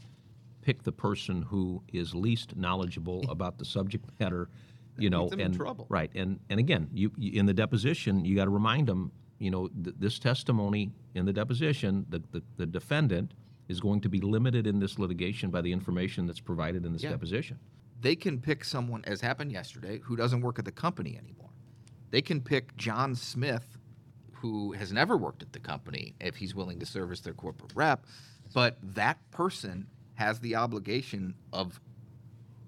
pick 0.62 0.82
the 0.84 0.92
person 0.92 1.44
who 1.44 1.84
is 1.92 2.16
least 2.16 2.56
knowledgeable 2.56 3.24
about 3.30 3.60
the 3.60 3.66
subject 3.66 4.06
matter, 4.20 4.50
you 4.98 5.12
know, 5.12 5.30
them 5.30 5.40
in 5.40 5.46
and 5.48 5.56
trouble. 5.56 5.86
right, 5.90 6.12
and 6.16 6.40
and 6.50 6.60
again, 6.60 6.90
you, 6.92 7.12
you 7.16 7.40
in 7.40 7.46
the 7.46 7.54
deposition, 7.54 8.26
you 8.26 8.36
got 8.36 8.46
to 8.46 8.50
remind 8.50 8.88
them, 8.88 9.12
you 9.40 9.52
know, 9.52 9.68
th- 9.70 9.96
this 10.00 10.20
testimony 10.20 10.92
in 11.16 11.26
the 11.26 11.34
deposition, 11.34 12.06
the, 12.10 12.22
the 12.32 12.42
the 12.58 12.66
defendant 12.66 13.34
is 13.70 13.80
going 13.80 14.02
to 14.02 14.10
be 14.10 14.20
limited 14.20 14.68
in 14.68 14.80
this 14.80 15.00
litigation 15.00 15.50
by 15.50 15.62
the 15.62 15.72
information 15.72 16.26
that's 16.28 16.40
provided 16.42 16.86
in 16.86 16.94
this 16.94 17.04
Yeah. 17.04 17.12
deposition. 17.12 17.58
they 18.02 18.16
can 18.18 18.38
pick 18.42 18.66
someone, 18.66 19.02
as 19.06 19.22
happened 19.22 19.50
yesterday, 19.52 19.98
who 20.04 20.18
doesn't 20.18 20.42
work 20.42 20.60
at 20.60 20.66
the 20.66 20.72
company 20.74 21.18
anymore. 21.18 21.50
They 22.12 22.22
can 22.22 22.42
pick 22.42 22.76
John 22.76 23.16
Smith, 23.16 23.78
who 24.34 24.74
has 24.74 24.92
never 24.92 25.16
worked 25.16 25.42
at 25.42 25.54
the 25.54 25.60
company, 25.60 26.14
if 26.20 26.36
he's 26.36 26.54
willing 26.54 26.80
to 26.80 26.86
serve 26.86 27.14
as 27.14 27.22
their 27.22 27.34
corporate 27.34 27.72
rep. 27.76 28.06
But 28.54 28.78
that 28.96 29.18
person 29.32 29.88
has 30.16 30.42
the 30.42 30.56
obligation 30.56 31.34
of 31.54 31.80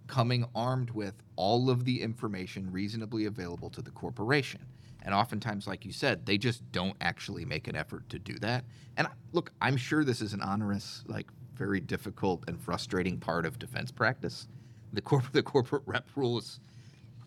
coming 0.08 0.46
armed 0.56 0.92
with 0.92 1.16
all 1.36 1.70
of 1.70 1.84
the 1.84 2.02
information 2.02 2.72
reasonably 2.72 3.26
available 3.26 3.70
to 3.72 3.82
the 3.82 3.92
corporation. 3.92 4.62
And 5.06 5.14
oftentimes, 5.14 5.68
like 5.68 5.86
you 5.86 5.94
said, 5.94 6.26
they 6.26 6.38
just 6.38 6.70
don't 6.72 6.98
actually 7.00 7.46
make 7.46 7.68
an 7.68 7.76
effort 7.76 8.10
to 8.10 8.20
do 8.20 8.34
that. 8.40 8.66
And 8.98 9.08
look, 9.32 9.52
I'm 9.62 9.78
sure 9.78 10.04
this 10.04 10.20
is 10.20 10.34
an 10.34 10.42
onerous, 10.42 11.04
like 11.08 11.28
very 11.54 11.80
difficult 11.80 12.44
and 12.48 12.60
frustrating 12.60 13.20
part 13.20 13.46
of 13.46 13.60
defense 13.60 13.92
practice. 13.92 14.48
The 14.94 15.02
corp- 15.02 15.32
the 15.32 15.44
corporate 15.44 15.84
rep 15.86 16.10
rule 16.16 16.40
is 16.40 16.60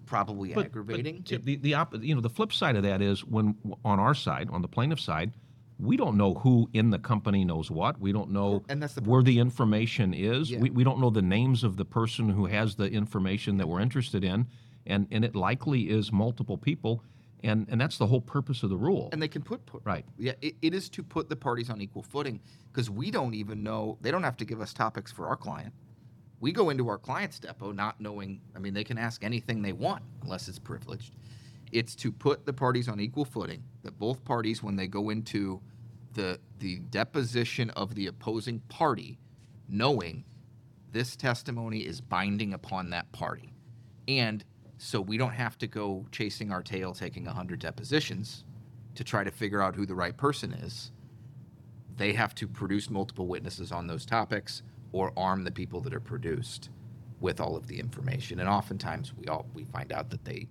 probably 0.06 0.52
But- 0.54 0.66
aggravating. 0.66 1.24
But 1.30 1.44
the 1.44 1.56
the 1.56 1.74
op- 1.74 2.02
you 2.02 2.14
know 2.14 2.20
the 2.20 2.28
flip 2.30 2.52
side 2.52 2.76
of 2.76 2.82
that 2.82 3.00
is 3.00 3.24
when 3.24 3.54
on 3.84 4.00
our 4.00 4.14
side, 4.14 4.48
on 4.50 4.60
the 4.60 4.68
plaintiff 4.68 5.00
side, 5.00 5.32
we 5.78 5.96
don't 5.96 6.16
know 6.16 6.34
who 6.34 6.68
in 6.72 6.90
the 6.90 6.98
company 6.98 7.44
knows 7.44 7.70
what. 7.70 8.00
We 8.00 8.10
don't 8.10 8.30
know 8.32 8.64
And 8.68 8.82
that's 8.82 8.94
the 8.94 9.02
where 9.02 9.22
the 9.22 9.38
information 9.38 10.12
is. 10.12 10.50
Yeah. 10.50 10.58
We, 10.58 10.70
we 10.70 10.82
don't 10.82 10.98
know 10.98 11.10
the 11.10 11.22
names 11.22 11.62
of 11.62 11.76
the 11.76 11.84
person 11.84 12.28
who 12.30 12.46
has 12.46 12.74
the 12.74 12.90
information 12.90 13.56
that 13.58 13.68
we're 13.68 13.80
interested 13.80 14.24
in, 14.24 14.48
and 14.84 15.06
and 15.12 15.24
it 15.24 15.36
likely 15.36 15.90
is 15.90 16.10
multiple 16.10 16.58
people, 16.58 17.04
and 17.42 17.66
and 17.68 17.80
that's 17.80 17.98
the 17.98 18.06
whole 18.06 18.20
purpose 18.20 18.62
of 18.62 18.70
the 18.70 18.76
rule. 18.76 19.08
and 19.12 19.22
they 19.22 19.28
can 19.28 19.42
put, 19.42 19.64
put 19.66 19.82
Right. 19.84 20.04
Yeah, 20.16 20.32
it, 20.40 20.56
it 20.62 20.74
is 20.74 20.88
to 20.90 21.02
put 21.02 21.28
the 21.28 21.36
parties 21.36 21.70
on 21.70 21.80
equal 21.80 22.02
footing 22.02 22.40
because 22.72 22.90
we 22.90 23.10
don't 23.10 23.34
even 23.34 23.62
know. 23.62 23.98
They 24.00 24.10
don't 24.10 24.22
have 24.22 24.36
to 24.38 24.44
give 24.44 24.60
us 24.60 24.72
topics 24.72 25.12
for 25.12 25.28
our 25.28 25.36
client. 25.36 25.72
We 26.40 26.52
go 26.52 26.70
into 26.70 26.88
our 26.88 26.98
client's 26.98 27.40
depo 27.40 27.74
not 27.74 28.00
knowing. 28.00 28.40
I 28.54 28.58
mean, 28.58 28.74
they 28.74 28.84
can 28.84 28.98
ask 28.98 29.24
anything 29.24 29.62
they 29.62 29.72
want 29.72 30.02
unless 30.22 30.48
it's 30.48 30.58
privileged. 30.58 31.14
It's 31.72 31.94
to 31.96 32.12
put 32.12 32.46
the 32.46 32.52
parties 32.52 32.88
on 32.88 33.00
equal 33.00 33.24
footing. 33.24 33.64
That 33.82 33.98
both 33.98 34.24
parties, 34.24 34.62
when 34.62 34.76
they 34.76 34.86
go 34.86 35.10
into 35.10 35.60
the 36.14 36.40
the 36.58 36.78
deposition 36.90 37.70
of 37.70 37.94
the 37.94 38.06
opposing 38.06 38.60
party, 38.68 39.18
knowing 39.68 40.24
this 40.92 41.16
testimony 41.16 41.80
is 41.80 42.00
binding 42.00 42.54
upon 42.54 42.90
that 42.90 43.10
party. 43.12 43.52
And 44.06 44.44
so 44.78 45.00
we 45.00 45.18
don't 45.18 45.32
have 45.32 45.58
to 45.58 45.66
go 45.66 46.06
chasing 46.10 46.50
our 46.50 46.62
tail, 46.62 46.94
taking 46.94 47.24
100 47.24 47.58
depositions 47.58 48.44
to 48.94 49.04
try 49.04 49.22
to 49.22 49.30
figure 49.30 49.60
out 49.60 49.74
who 49.74 49.84
the 49.84 49.94
right 49.94 50.16
person 50.16 50.52
is. 50.52 50.92
They 51.96 52.12
have 52.12 52.34
to 52.36 52.48
produce 52.48 52.88
multiple 52.88 53.26
witnesses 53.26 53.72
on 53.72 53.86
those 53.86 54.06
topics 54.06 54.62
or 54.92 55.12
arm 55.16 55.44
the 55.44 55.50
people 55.50 55.80
that 55.82 55.94
are 55.94 56.00
produced 56.00 56.70
with 57.20 57.40
all 57.40 57.56
of 57.56 57.66
the 57.66 57.78
information. 57.78 58.40
And 58.40 58.48
oftentimes 58.48 59.12
we 59.14 59.26
all 59.26 59.46
we 59.52 59.64
find 59.64 59.92
out 59.92 60.10
that 60.10 60.24
they 60.24 60.48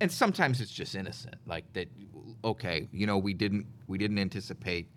and 0.00 0.10
sometimes 0.10 0.60
it's 0.60 0.72
just 0.72 0.94
innocent 0.94 1.36
like 1.46 1.70
that 1.74 1.88
okay, 2.44 2.88
you 2.92 3.06
know, 3.06 3.18
we 3.18 3.34
didn't 3.34 3.66
we 3.86 3.98
didn't 3.98 4.18
anticipate 4.18 4.88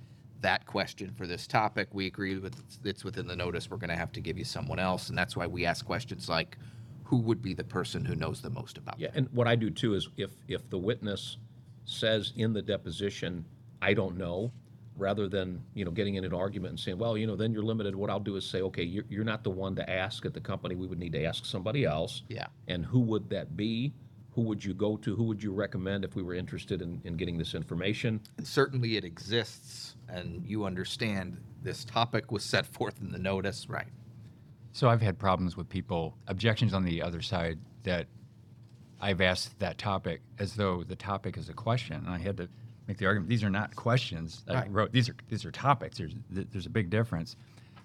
that 0.42 0.65
question 0.65 1.12
for 1.15 1.25
this 1.25 1.48
topic. 1.48 1.89
We 1.92 2.08
agree 2.08 2.38
with 2.38 2.62
it's 2.84 3.03
within 3.03 3.27
the 3.27 3.36
notice. 3.36 3.70
We're 3.70 3.77
going 3.77 3.89
to 3.89 3.96
have 3.96 4.12
to 4.13 4.22
give 4.22 4.38
you 4.38 4.46
someone 4.46 4.80
else, 4.80 5.10
and 5.10 5.18
that's 5.18 5.36
why 5.36 5.48
we 5.48 5.65
ask 5.65 5.86
questions 5.86 6.30
like, 6.30 6.58
"Who 7.05 7.17
would 7.17 7.41
be 7.41 7.53
the 7.53 7.63
person 7.63 8.05
who 8.05 8.15
knows 8.15 8.41
the 8.41 8.50
most 8.50 8.77
about?" 8.77 8.98
That? 8.98 9.01
Yeah, 9.01 9.07
that? 9.10 9.17
and 9.17 9.29
what 9.31 9.48
I 9.48 9.55
do 9.55 9.69
too 9.69 9.93
is 9.93 10.10
if, 10.17 10.31
if 10.48 10.69
the 10.69 10.77
witness 10.77 11.38
says 11.86 12.33
in 12.36 12.53
the 12.53 12.62
deposition, 12.62 13.45
I 13.81 13.93
don't 13.93 14.17
know, 14.17 14.51
rather 14.98 15.27
than, 15.27 15.62
you 15.74 15.86
know, 15.86 15.91
getting 15.91 16.15
in 16.15 16.24
an 16.24 16.33
argument 16.33 16.72
and 16.72 16.79
saying, 16.79 16.98
well, 16.98 17.17
you 17.17 17.27
know, 17.27 17.36
then 17.36 17.51
you're 17.51 17.63
limited, 17.63 17.95
what 17.95 18.10
I'll 18.10 18.19
do 18.19 18.36
is 18.36 18.45
say, 18.45 18.62
okay, 18.62 18.83
you're, 18.83 19.05
you're 19.10 19.24
not 19.24 19.43
the 19.43 19.50
one 19.50 19.75
to 19.75 19.89
ask 19.89 20.25
at 20.25 20.33
the 20.33 20.39
company, 20.39 20.75
we 20.75 20.88
would 20.88 21.00
need 21.00 21.13
to 21.13 21.24
ask 21.24 21.45
somebody 21.45 21.86
else. 21.86 22.24
Yeah. 22.29 22.48
And 22.67 22.86
who 22.86 23.00
would 23.00 23.29
that 23.29 23.57
be? 23.57 23.93
Who 24.31 24.41
would 24.43 24.63
you 24.63 24.74
go 24.74 24.98
to? 24.98 25.15
Who 25.15 25.24
would 25.25 25.43
you 25.43 25.51
recommend 25.51 26.03
if 26.03 26.15
we 26.15 26.24
were 26.24 26.33
interested 26.33 26.81
in, 26.81 27.01
in 27.03 27.15
getting 27.17 27.38
this 27.38 27.53
information? 27.53 28.19
And 28.38 28.48
certainly 28.48 28.98
it 28.98 29.03
exists, 29.03 29.95
and 30.10 30.43
you 30.45 30.65
understand 30.65 31.38
this 31.62 31.86
topic 31.86 32.31
was 32.31 32.43
set 32.43 32.65
forth 32.65 33.00
in 33.00 33.12
the 33.12 33.19
notice, 33.19 33.69
right? 33.69 33.88
So 34.74 34.89
I've 34.89 35.01
had 35.01 35.18
problems 35.20 35.56
with 35.56 35.70
people, 35.70 36.18
objections 36.27 36.74
on 36.74 36.84
the 36.84 37.01
other 37.01 37.22
side 37.22 37.60
that 37.84 38.08
I've 39.00 39.22
asked 39.22 39.60
that 39.60 39.77
topic 39.77 40.22
as 40.39 40.56
though 40.56 40.84
the 40.84 40.96
topic 40.96 41.38
is 41.38 41.48
a 41.48 41.53
question. 41.53 41.98
And 41.98 42.10
I 42.10 42.18
had 42.18 42.38
to 42.38 42.50
make 42.88 42.98
the 42.98 43.06
argument, 43.06 43.30
these 43.30 43.44
are 43.44 43.50
not 43.51 43.75
questions. 43.75 44.44
I 44.48 44.53
Right. 44.53 44.72
wrote, 44.72 44.92
these 44.92 45.10
are, 45.10 45.15
these 45.30 45.46
are 45.46 45.51
topics. 45.51 46.00
There's, 46.00 46.15
there's 46.30 46.65
a 46.65 46.72
big 46.72 46.89
difference. 46.89 47.36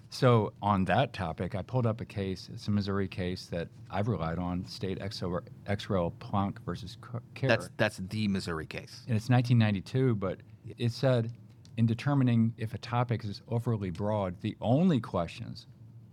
So 0.09 0.53
on 0.63 0.85
that 0.85 1.13
topic, 1.13 1.53
I 1.53 1.61
pulled 1.61 1.85
up 1.85 2.01
a 2.01 2.05
case, 2.05 2.49
it's 2.51 2.67
a 2.67 2.71
Missouri 2.71 3.07
case 3.07 3.45
that 3.47 3.67
I've 3.91 4.07
relied 4.07 4.39
on, 4.39 4.65
State 4.65 4.97
XO 4.99 5.41
XREL 5.67 6.17
Plunk 6.17 6.59
versus 6.65 6.97
Koehr. 6.99 7.21
That's 7.47 7.69
that's 7.77 7.97
the 8.09 8.27
Missouri 8.27 8.65
case. 8.65 9.03
and 9.07 9.15
it's 9.15 9.29
1992, 9.29 10.15
but 10.15 10.39
it 10.79 10.91
said 10.91 11.31
in 11.77 11.85
determining 11.85 12.53
if 12.57 12.73
a 12.73 12.79
topic 12.79 13.23
is 13.23 13.43
overly 13.49 13.91
broad, 13.91 14.35
the 14.41 14.57
only 14.61 14.99
questions 14.99 15.67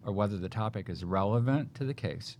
are 0.06 0.12
whether 0.12 0.38
the 0.38 0.48
topic 0.48 0.88
is 0.88 1.04
relevant 1.04 1.74
to 1.74 1.84
the 1.84 1.94
case 1.94 2.36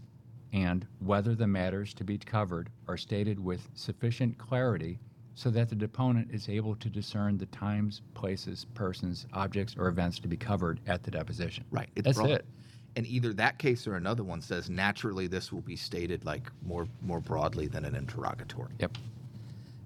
and 0.52 0.86
whether 1.00 1.34
the 1.34 1.46
matters 1.46 1.92
to 1.92 2.04
be 2.04 2.16
covered 2.16 2.70
are 2.88 2.96
stated 2.96 3.38
with 3.38 3.68
sufficient 3.74 4.38
clarity 4.38 4.98
so 5.34 5.50
that 5.50 5.68
the 5.68 5.74
deponent 5.74 6.30
is 6.32 6.48
able 6.48 6.74
to 6.76 6.88
discern 6.88 7.36
the 7.36 7.46
times, 7.46 8.00
places, 8.14 8.64
persons, 8.72 9.26
objects, 9.34 9.74
or 9.76 9.88
events 9.88 10.18
to 10.18 10.28
be 10.28 10.36
covered 10.36 10.80
at 10.86 11.02
the 11.02 11.10
deposition. 11.10 11.64
Right. 11.70 11.90
It's 11.94 12.06
That's 12.06 12.16
broad. 12.16 12.30
it. 12.30 12.46
And 12.94 13.06
either 13.06 13.34
that 13.34 13.58
case 13.58 13.86
or 13.86 13.96
another 13.96 14.24
one 14.24 14.40
says 14.40 14.70
naturally 14.70 15.26
this 15.26 15.52
will 15.52 15.60
be 15.60 15.76
stated 15.76 16.24
like 16.24 16.50
more 16.62 16.88
more 17.02 17.20
broadly 17.20 17.66
than 17.66 17.84
an 17.84 17.94
interrogatory. 17.94 18.72
Yep. 18.78 18.96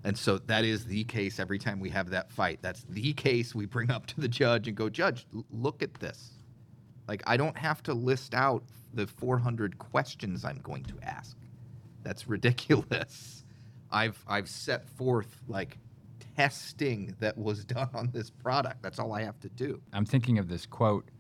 And 0.05 0.17
so 0.17 0.39
that 0.39 0.65
is 0.65 0.85
the 0.85 1.03
case 1.05 1.41
every 1.41 1.59
time 1.59 1.81
we 1.81 1.91
have 1.91 2.11
that 2.11 2.31
fight. 2.31 2.61
That's 2.63 2.85
the 2.89 3.13
case 3.15 3.55
we 3.55 3.67
bring 3.67 3.91
up 3.91 4.07
to 4.07 4.21
the 4.21 4.29
judge 4.29 4.69
and 4.69 4.77
go, 4.77 4.89
Judge, 4.89 5.27
look 5.51 5.83
at 5.83 5.95
this. 5.95 6.31
Like, 7.11 7.25
I 7.27 7.37
don't 7.37 7.59
have 7.59 7.83
to 7.83 7.93
list 7.93 8.35
out 8.35 8.63
the 8.95 9.05
400 9.05 9.81
questions 9.81 10.45
I'm 10.45 10.61
going 10.63 10.85
to 10.85 10.95
ask. 11.03 11.37
That's 12.05 12.29
ridiculous. 12.29 13.43
I've, 13.91 14.25
I've 14.29 14.49
set 14.49 14.89
forth 14.91 15.27
like 15.49 15.77
testing 16.37 17.17
that 17.19 17.37
was 17.37 17.65
done 17.65 17.89
on 17.95 18.11
this 18.13 18.31
product. 18.31 18.81
That's 18.83 19.01
all 19.01 19.13
I 19.13 19.25
have 19.25 19.41
to 19.41 19.49
do. 19.49 19.83
I'm 19.93 20.05
thinking 20.05 20.39
of 20.39 20.49
this 20.49 20.67
quote 20.67 21.11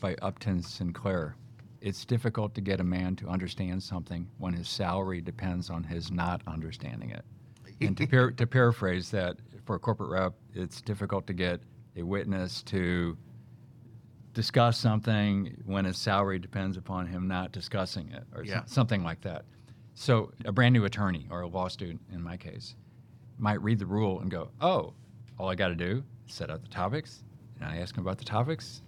by 0.00 0.16
Upton 0.20 0.62
Sinclair. 0.62 1.34
It's 1.80 2.04
difficult 2.04 2.54
to 2.56 2.60
get 2.60 2.78
a 2.78 2.84
man 2.84 3.16
to 3.16 3.28
understand 3.28 3.82
something 3.82 4.28
when 4.36 4.52
his 4.52 4.68
salary 4.68 5.22
depends 5.22 5.70
on 5.70 5.82
his 5.82 6.10
not 6.10 6.42
understanding 6.46 7.08
it. 7.08 7.24
And 7.80 7.96
to, 7.96 8.06
par- 8.06 8.32
to 8.32 8.46
paraphrase 8.46 9.12
that, 9.12 9.38
for 9.64 9.76
a 9.76 9.78
corporate 9.78 10.10
rep, 10.10 10.34
it's 10.52 10.82
difficult 10.82 11.26
to 11.28 11.32
get 11.32 11.62
a 11.96 12.02
witness 12.02 12.62
to 12.64 13.16
discuss 14.38 14.78
something 14.78 15.60
when 15.66 15.84
his 15.84 15.98
salary 15.98 16.38
depends 16.38 16.76
upon 16.76 17.08
him 17.08 17.26
not 17.26 17.50
discussing 17.50 18.08
it, 18.12 18.24
or 18.32 18.44
Yeah. 18.44 18.60
so- 18.60 18.66
something 18.74 19.02
like 19.02 19.20
that. 19.22 19.44
So, 19.94 20.30
a 20.44 20.52
brand 20.52 20.74
new 20.74 20.84
attorney 20.84 21.26
or 21.28 21.40
a 21.40 21.48
law 21.48 21.66
student, 21.66 22.00
in 22.12 22.22
my 22.22 22.36
case, 22.36 22.76
might 23.36 23.60
read 23.60 23.80
the 23.80 23.86
rule 23.86 24.20
and 24.20 24.30
go, 24.30 24.52
"Oh, 24.60 24.94
all 25.38 25.48
I 25.48 25.56
got 25.56 25.68
to 25.68 25.74
do 25.74 26.04
is 26.28 26.34
set 26.34 26.50
out 26.52 26.62
the 26.62 26.68
topics, 26.68 27.24
and 27.56 27.64
I 27.68 27.78
ask 27.78 27.96
them 27.96 28.04
about 28.04 28.18
the 28.18 28.24
topics, 28.24 28.80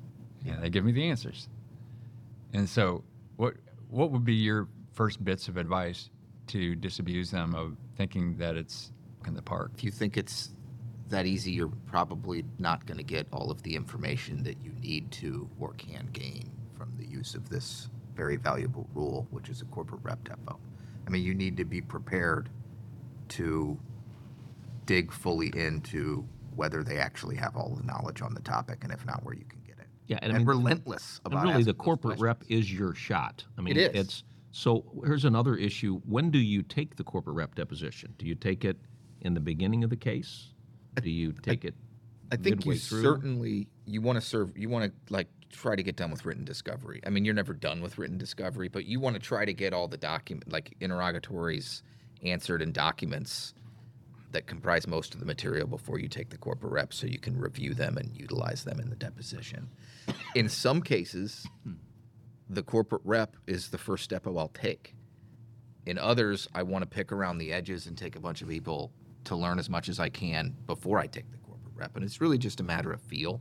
and 0.47 0.63
they 0.63 0.71
give 0.71 0.85
me 0.85 0.93
the 0.93 1.03
answers." 1.03 1.49
And 2.53 2.69
so, 2.69 3.03
what 3.37 3.57
what 3.89 4.13
would 4.13 4.25
be 4.25 4.35
your 4.37 4.69
first 4.93 5.25
bits 5.25 5.49
of 5.49 5.57
advice 5.57 6.11
to 6.47 6.77
disabuse 6.77 7.33
them 7.33 7.57
of 7.57 7.77
thinking 7.97 8.37
that 8.37 8.55
it's 8.57 8.93
in 9.27 9.35
the 9.35 9.43
park? 9.43 9.73
If 9.75 9.83
you 9.83 9.91
think 9.91 10.17
it's 10.17 10.55
that 11.11 11.27
easy, 11.27 11.53
you're 11.53 11.73
probably 11.87 12.45
not 12.59 12.87
going 12.87 12.99
to 12.99 13.05
get 13.05 13.27
all 13.33 13.51
of 13.51 13.63
the 13.63 13.75
information 13.77 14.43
that 14.45 14.57
you 14.63 14.73
need 14.81 15.11
to 15.13 15.49
or 15.59 15.75
can 15.75 16.09
gain 16.13 16.51
from 16.77 16.93
the 16.99 17.07
use 17.07 17.35
of 17.35 17.49
this 17.49 17.89
very 18.17 18.37
valuable 18.37 18.89
rule, 18.95 19.27
which 19.31 19.49
is 19.49 19.61
a 19.63 19.65
corporate 19.67 20.01
rep 20.03 20.23
depo. 20.25 20.59
I 21.07 21.11
mean, 21.11 21.23
you 21.23 21.35
need 21.35 21.57
to 21.59 21.65
be 21.65 21.81
prepared 21.81 22.49
to 23.31 23.79
dig 24.87 25.13
fully 25.13 25.53
into 25.55 26.27
whether 26.57 26.83
they 26.83 26.99
actually 26.99 27.37
have 27.37 27.57
all 27.57 27.75
the 27.77 27.85
knowledge 27.87 28.23
on 28.23 28.35
the 28.35 28.41
topic, 28.41 28.83
and 28.85 28.93
if 28.93 29.05
not, 29.07 29.25
where 29.25 29.35
you 29.35 29.45
can 29.49 29.61
get 29.67 29.79
it. 29.79 29.87
Yeah, 30.07 30.19
and 30.23 30.33
I 30.33 30.39
mean- 30.39 30.47
relentless 30.47 31.21
And 31.25 31.35
really, 31.35 31.45
the 31.47 31.51
asking 31.51 31.65
those 31.67 31.75
corporate 31.79 32.21
rep 32.21 32.41
questions. 32.41 32.65
is 32.67 32.73
your 32.73 32.95
shot. 32.95 33.45
I 33.57 33.63
mean, 33.63 33.77
It 33.77 33.95
is. 33.95 34.01
It's 34.07 34.25
so. 34.51 34.85
Here's 35.05 35.25
another 35.25 35.55
issue. 35.57 36.01
When 36.05 36.31
do 36.31 36.39
you 36.39 36.63
take 36.63 36.97
the 36.97 37.05
corporate 37.05 37.37
rep 37.37 37.55
deposition? 37.55 38.15
Do 38.19 38.27
you 38.27 38.35
take 38.35 38.65
it 38.65 38.77
in 39.21 39.35
the 39.35 39.41
beginning 39.41 39.85
of 39.85 39.91
the 39.91 39.97
case? 39.97 40.53
Do 41.01 41.11
you 41.11 41.33
take 41.33 41.65
it 41.65 41.75
I 42.33 42.37
think 42.37 42.65
you 42.65 42.77
through? 42.77 43.03
certainly 43.03 43.69
you 43.87 44.01
want 44.01 44.21
to 44.21 44.21
serve 44.21 44.57
you 44.57 44.69
want 44.69 44.93
to 44.93 45.13
like 45.13 45.29
try 45.51 45.75
to 45.75 45.83
get 45.83 45.97
done 45.97 46.11
with 46.11 46.25
written 46.25 46.45
discovery. 46.45 47.01
I 47.05 47.11
mean, 47.11 47.25
you're 47.25 47.35
never 47.35 47.53
done 47.53 47.83
with 47.83 47.99
written 47.99 48.19
discovery, 48.19 48.69
but 48.69 48.85
you 48.87 49.01
want 49.01 49.15
to 49.15 49.21
try 49.21 49.45
to 49.45 49.53
get 49.53 49.73
all 49.73 49.89
the 49.89 49.97
document 49.97 50.51
like 50.51 50.75
interrogatories 50.81 51.83
answered 52.23 52.63
and 52.63 52.73
documents 52.73 53.55
that 54.33 54.47
comprise 54.47 54.87
most 54.87 55.15
of 55.15 55.21
the 55.21 55.27
material 55.27 55.67
before 55.67 55.99
you 55.99 56.09
take 56.09 56.31
the 56.31 56.39
corporate 56.39 56.73
rep 56.73 56.93
so 56.93 57.07
you 57.07 57.19
can 57.19 57.37
review 57.37 57.75
them 57.75 57.97
and 57.97 58.17
utilize 58.17 58.63
them 58.63 58.79
in 58.79 58.89
the 58.89 58.97
deposition. 58.97 59.69
In 60.37 60.49
some 60.49 60.83
cases, 60.83 61.47
the 62.49 62.63
corporate 62.63 63.03
rep 63.05 63.37
is 63.49 63.71
the 63.71 63.79
first 63.79 64.05
step 64.05 64.27
I'll 64.27 64.49
take. 64.49 64.95
In 65.87 65.99
others, 65.99 66.47
I 66.55 66.63
want 66.63 66.83
to 66.83 66.89
pick 66.89 67.11
around 67.11 67.39
the 67.39 67.53
edges 67.53 67.87
and 67.87 67.99
take 67.99 68.15
a 68.15 68.21
bunch 68.21 68.43
of 68.43 68.49
people 68.49 68.93
to 69.31 69.37
learn 69.37 69.61
as 69.61 69.71
much 69.71 69.89
as 69.89 70.01
I 70.01 70.09
can 70.09 70.57
before 70.67 70.99
I 70.99 71.07
take 71.07 71.31
the 71.31 71.39
corporate 71.39 71.73
rep. 71.77 71.95
And 71.95 72.05
it's 72.05 72.21
really 72.21 72.37
just 72.37 72.59
a 72.59 72.65
matter 72.65 72.93
of 72.93 73.01
feel. 73.01 73.41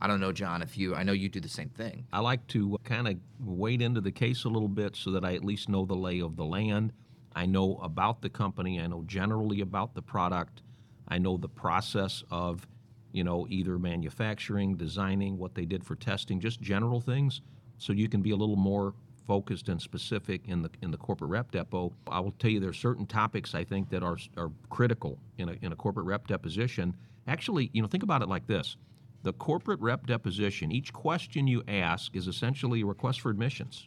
I 0.00 0.08
don't 0.08 0.18
know, 0.18 0.32
John, 0.32 0.60
if 0.60 0.76
you, 0.76 0.94
I 0.96 1.04
know 1.04 1.12
you 1.12 1.28
do 1.28 1.40
the 1.40 1.48
same 1.48 1.68
thing. 1.68 2.04
I 2.12 2.18
like 2.18 2.44
to 2.48 2.76
kind 2.82 3.06
of 3.06 3.16
wade 3.38 3.80
into 3.80 4.00
the 4.00 4.10
case 4.10 4.42
a 4.42 4.48
little 4.48 4.68
bit 4.68 4.96
so 4.96 5.12
that 5.12 5.24
I 5.24 5.34
at 5.34 5.44
least 5.44 5.68
know 5.68 5.84
the 5.84 5.94
lay 5.94 6.20
of 6.20 6.36
the 6.36 6.44
land. 6.44 6.92
I 7.32 7.46
know 7.46 7.76
about 7.76 8.22
the 8.22 8.28
company. 8.28 8.80
I 8.80 8.88
know 8.88 9.04
generally 9.06 9.60
about 9.60 9.94
the 9.94 10.02
product. 10.02 10.62
I 11.06 11.18
know 11.18 11.36
the 11.36 11.48
process 11.48 12.24
of, 12.28 12.66
you 13.12 13.22
know, 13.22 13.46
either 13.48 13.78
manufacturing, 13.78 14.74
designing, 14.74 15.38
what 15.38 15.54
they 15.54 15.64
did 15.64 15.84
for 15.84 15.94
testing, 15.94 16.40
just 16.40 16.60
general 16.60 17.00
things. 17.00 17.40
So 17.78 17.92
you 17.92 18.08
can 18.08 18.20
be 18.20 18.32
a 18.32 18.36
little 18.36 18.56
more 18.56 18.94
focused 19.30 19.68
and 19.68 19.80
specific 19.80 20.40
in 20.48 20.60
the 20.60 20.70
in 20.82 20.90
the 20.90 20.96
corporate 20.96 21.30
rep 21.30 21.52
depo. 21.52 21.92
I 22.08 22.18
will 22.18 22.32
tell 22.32 22.50
you 22.50 22.58
there 22.58 22.70
are 22.70 22.82
certain 22.88 23.06
topics 23.06 23.54
I 23.54 23.62
think 23.62 23.88
that 23.90 24.02
are 24.02 24.18
are 24.36 24.50
critical 24.70 25.20
in 25.38 25.48
a 25.48 25.52
in 25.62 25.70
a 25.70 25.76
corporate 25.76 26.06
rep 26.06 26.26
deposition. 26.26 26.96
Actually, 27.28 27.70
you 27.72 27.80
know, 27.80 27.86
think 27.86 28.02
about 28.02 28.22
it 28.22 28.28
like 28.28 28.48
this. 28.48 28.76
The 29.22 29.32
corporate 29.34 29.78
rep 29.78 30.04
deposition, 30.04 30.72
each 30.72 30.92
question 30.92 31.46
you 31.46 31.62
ask 31.68 32.16
is 32.16 32.26
essentially 32.26 32.80
a 32.80 32.86
request 32.86 33.20
for 33.20 33.30
admissions. 33.30 33.86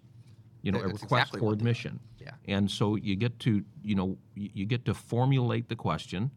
You 0.61 0.71
know, 0.71 0.79
a 0.79 0.83
request 0.83 1.03
exactly 1.03 1.39
for 1.39 1.47
what 1.47 1.59
they 1.59 1.65
are. 1.65 1.67
admission. 1.67 1.99
Yeah. 2.21 2.31
And 2.45 2.71
so 2.71 2.95
you 2.95 3.17
get 3.17 3.37
to, 3.39 3.65
you 3.83 3.95
know, 3.95 4.17
you 4.35 4.49
you 4.53 4.65
get 4.65 4.85
to 4.85 4.93
formulate 4.93 5.67
the 5.67 5.75
question, 5.75 6.31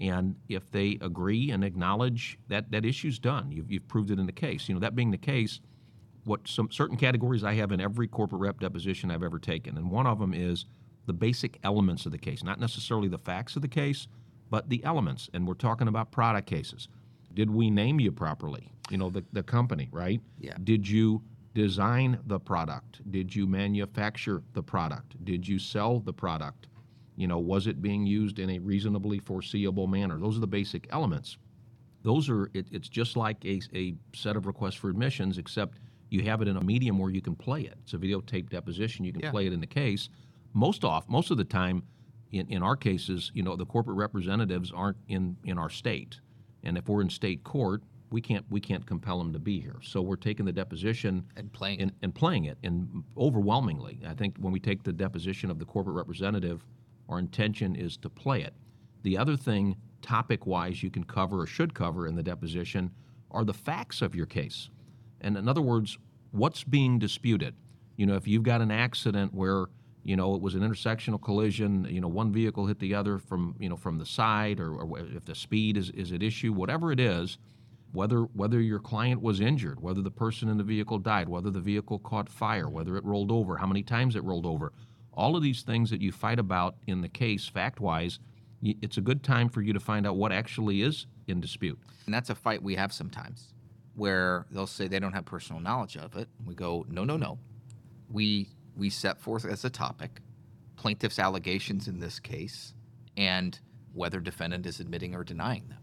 and 0.00 0.36
if 0.50 0.70
they 0.70 0.98
agree 1.00 1.50
and 1.50 1.64
acknowledge 1.64 2.38
that 2.48 2.70
that 2.72 2.84
issue's 2.84 3.18
done, 3.18 3.50
you've, 3.52 3.70
you've 3.70 3.88
proved 3.88 4.10
it 4.10 4.18
in 4.18 4.26
the 4.26 4.32
case. 4.46 4.68
You 4.68 4.74
know, 4.74 4.80
that 4.80 4.94
being 4.94 5.12
the 5.12 5.24
case, 5.32 5.60
what 6.24 6.46
some 6.46 6.70
certain 6.70 6.96
categories 6.96 7.44
I 7.44 7.54
have 7.54 7.72
in 7.72 7.80
every 7.80 8.08
corporate 8.08 8.40
rep 8.40 8.60
deposition 8.60 9.10
I've 9.10 9.22
ever 9.22 9.38
taken, 9.38 9.76
and 9.76 9.90
one 9.90 10.06
of 10.06 10.18
them 10.18 10.34
is 10.34 10.66
the 11.06 11.12
basic 11.12 11.58
elements 11.64 12.06
of 12.06 12.12
the 12.12 12.18
case, 12.18 12.44
not 12.44 12.60
necessarily 12.60 13.08
the 13.08 13.18
facts 13.18 13.56
of 13.56 13.62
the 13.62 13.68
case, 13.68 14.06
but 14.50 14.68
the 14.68 14.84
elements. 14.84 15.30
And 15.32 15.46
we're 15.46 15.54
talking 15.54 15.88
about 15.88 16.12
product 16.12 16.46
cases. 16.48 16.88
Did 17.34 17.50
we 17.50 17.70
name 17.70 18.00
you 18.00 18.12
properly? 18.12 18.70
You 18.90 18.98
know, 18.98 19.10
the, 19.10 19.24
the 19.32 19.42
company, 19.42 19.88
right? 19.92 20.20
Yeah. 20.38 20.54
Did 20.62 20.88
you 20.88 21.22
design 21.54 22.18
the 22.26 22.38
product? 22.38 23.00
Did 23.10 23.34
you 23.34 23.46
manufacture 23.46 24.42
the 24.52 24.62
product? 24.62 25.24
Did 25.24 25.46
you 25.46 25.58
sell 25.58 26.00
the 26.00 26.12
product? 26.12 26.66
You 27.16 27.26
know, 27.26 27.38
was 27.38 27.66
it 27.66 27.82
being 27.82 28.06
used 28.06 28.38
in 28.38 28.50
a 28.50 28.58
reasonably 28.58 29.18
foreseeable 29.18 29.86
manner? 29.86 30.18
Those 30.18 30.36
are 30.36 30.40
the 30.40 30.46
basic 30.46 30.86
elements. 30.90 31.38
Those 32.02 32.28
are, 32.30 32.50
it, 32.54 32.66
it's 32.70 32.88
just 32.88 33.16
like 33.16 33.44
a, 33.44 33.60
a 33.74 33.94
set 34.14 34.36
of 34.36 34.46
requests 34.46 34.76
for 34.76 34.90
admissions, 34.90 35.38
except 35.38 35.78
you 36.10 36.22
have 36.24 36.42
it 36.42 36.48
in 36.48 36.56
a 36.56 36.62
medium 36.64 36.98
where 36.98 37.10
you 37.10 37.22
can 37.22 37.34
play 37.36 37.62
it. 37.62 37.78
It's 37.82 37.94
a 37.94 37.98
videotape 37.98 38.50
deposition. 38.50 39.04
You 39.04 39.12
can 39.12 39.22
Yeah. 39.22 39.30
play 39.30 39.46
it 39.46 39.52
in 39.52 39.60
the 39.60 39.66
case. 39.66 40.08
Most 40.52 40.84
off, 40.84 41.08
most 41.08 41.30
of 41.30 41.36
the 41.36 41.44
time, 41.44 41.84
in, 42.32 42.46
in 42.48 42.62
our 42.62 42.76
cases, 42.76 43.30
you 43.34 43.42
know, 43.42 43.56
the 43.56 43.66
corporate 43.66 43.96
representatives 43.96 44.70
aren't 44.72 44.96
in, 45.08 45.36
in 45.44 45.58
our 45.58 45.70
state, 45.70 46.20
and 46.62 46.76
if 46.76 46.88
we're 46.88 47.00
in 47.00 47.10
state 47.10 47.42
court, 47.44 47.82
we 48.10 48.20
can't 48.20 48.44
we 48.50 48.60
can't 48.60 48.84
compel 48.86 49.18
them 49.18 49.32
to 49.32 49.38
be 49.38 49.60
here. 49.60 49.78
So 49.82 50.02
we're 50.02 50.16
taking 50.16 50.44
the 50.44 50.52
deposition 50.52 51.24
And 51.36 51.52
playing 51.52 51.80
and, 51.80 51.92
and 52.02 52.12
playing 52.12 52.44
it, 52.44 52.58
and 52.64 53.04
overwhelmingly, 53.16 54.00
I 54.04 54.14
think 54.14 54.36
when 54.38 54.52
we 54.52 54.58
take 54.58 54.82
the 54.82 54.92
deposition 54.92 55.48
of 55.50 55.60
the 55.60 55.64
corporate 55.64 55.94
representative, 55.94 56.66
our 57.08 57.20
intention 57.20 57.76
is 57.76 57.96
to 57.98 58.10
play 58.10 58.42
it. 58.42 58.52
The 59.02 59.16
other 59.16 59.36
thing, 59.36 59.76
topic-wise, 60.02 60.82
you 60.82 60.90
can 60.90 61.04
cover 61.04 61.40
or 61.42 61.46
should 61.46 61.72
cover 61.72 62.06
in 62.08 62.16
the 62.16 62.22
deposition 62.22 62.90
are 63.30 63.44
the 63.44 63.54
facts 63.54 64.02
of 64.02 64.14
your 64.16 64.26
case. 64.26 64.70
And 65.20 65.36
in 65.36 65.48
other 65.48 65.62
words, 65.62 65.98
what's 66.30 66.64
being 66.64 66.98
disputed? 66.98 67.54
You 67.96 68.06
know, 68.06 68.14
if 68.14 68.26
you've 68.26 68.42
got 68.42 68.60
an 68.60 68.70
accident 68.70 69.34
where 69.34 69.66
you 70.02 70.16
know 70.16 70.34
it 70.34 70.40
was 70.40 70.54
an 70.54 70.62
intersectional 70.62 71.20
collision, 71.20 71.86
you 71.90 72.00
know, 72.00 72.08
one 72.08 72.32
vehicle 72.32 72.66
hit 72.66 72.78
the 72.78 72.94
other 72.94 73.18
from 73.18 73.54
you 73.58 73.68
know 73.68 73.76
from 73.76 73.98
the 73.98 74.06
side, 74.06 74.60
or, 74.60 74.74
or 74.74 74.98
if 74.98 75.24
the 75.24 75.34
speed 75.34 75.76
is, 75.76 75.90
is 75.90 76.12
at 76.12 76.22
issue, 76.22 76.52
whatever 76.52 76.92
it 76.92 77.00
is, 77.00 77.38
whether 77.92 78.22
whether 78.22 78.60
your 78.60 78.78
client 78.78 79.20
was 79.20 79.40
injured, 79.40 79.80
whether 79.80 80.00
the 80.00 80.10
person 80.10 80.48
in 80.48 80.56
the 80.56 80.64
vehicle 80.64 80.98
died, 80.98 81.28
whether 81.28 81.50
the 81.50 81.60
vehicle 81.60 81.98
caught 81.98 82.28
fire, 82.28 82.68
whether 82.68 82.96
it 82.96 83.04
rolled 83.04 83.30
over, 83.30 83.56
how 83.56 83.66
many 83.66 83.82
times 83.82 84.16
it 84.16 84.24
rolled 84.24 84.46
over, 84.46 84.72
all 85.12 85.36
of 85.36 85.42
these 85.42 85.62
things 85.62 85.90
that 85.90 86.00
you 86.00 86.12
fight 86.12 86.38
about 86.38 86.76
in 86.86 87.02
the 87.02 87.08
case, 87.08 87.46
fact-wise, 87.46 88.18
it's 88.62 88.96
a 88.96 89.00
good 89.00 89.22
time 89.22 89.48
for 89.48 89.60
you 89.60 89.72
to 89.72 89.80
find 89.80 90.06
out 90.06 90.16
what 90.16 90.32
actually 90.32 90.82
is 90.82 91.06
in 91.26 91.40
dispute. 91.40 91.78
And 92.06 92.14
that's 92.14 92.30
a 92.30 92.34
fight 92.34 92.62
we 92.62 92.74
have 92.76 92.92
sometimes 92.92 93.52
where 93.94 94.46
they'll 94.50 94.66
say 94.66 94.88
they 94.88 94.98
don't 94.98 95.12
have 95.12 95.24
personal 95.24 95.60
knowledge 95.60 95.96
of 95.96 96.16
it. 96.16 96.28
We 96.44 96.54
go, 96.54 96.86
no, 96.88 97.04
no, 97.04 97.16
no. 97.16 97.38
We 98.10 98.48
we 98.76 98.90
set 98.90 99.20
forth 99.20 99.44
as 99.44 99.64
a 99.64 99.70
topic 99.70 100.20
plaintiff's 100.76 101.18
allegations 101.18 101.88
in 101.88 102.00
this 102.00 102.18
case 102.18 102.72
and 103.16 103.60
whether 103.92 104.18
defendant 104.18 104.64
is 104.64 104.80
admitting 104.80 105.14
or 105.14 105.22
denying 105.22 105.68
them. 105.68 105.78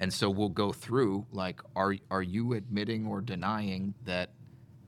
And 0.00 0.12
so 0.12 0.30
we'll 0.30 0.48
go 0.48 0.72
through 0.72 1.26
like 1.30 1.60
are 1.76 1.94
are 2.10 2.22
you 2.22 2.54
admitting 2.54 3.06
or 3.06 3.20
denying 3.20 3.94
that 4.04 4.30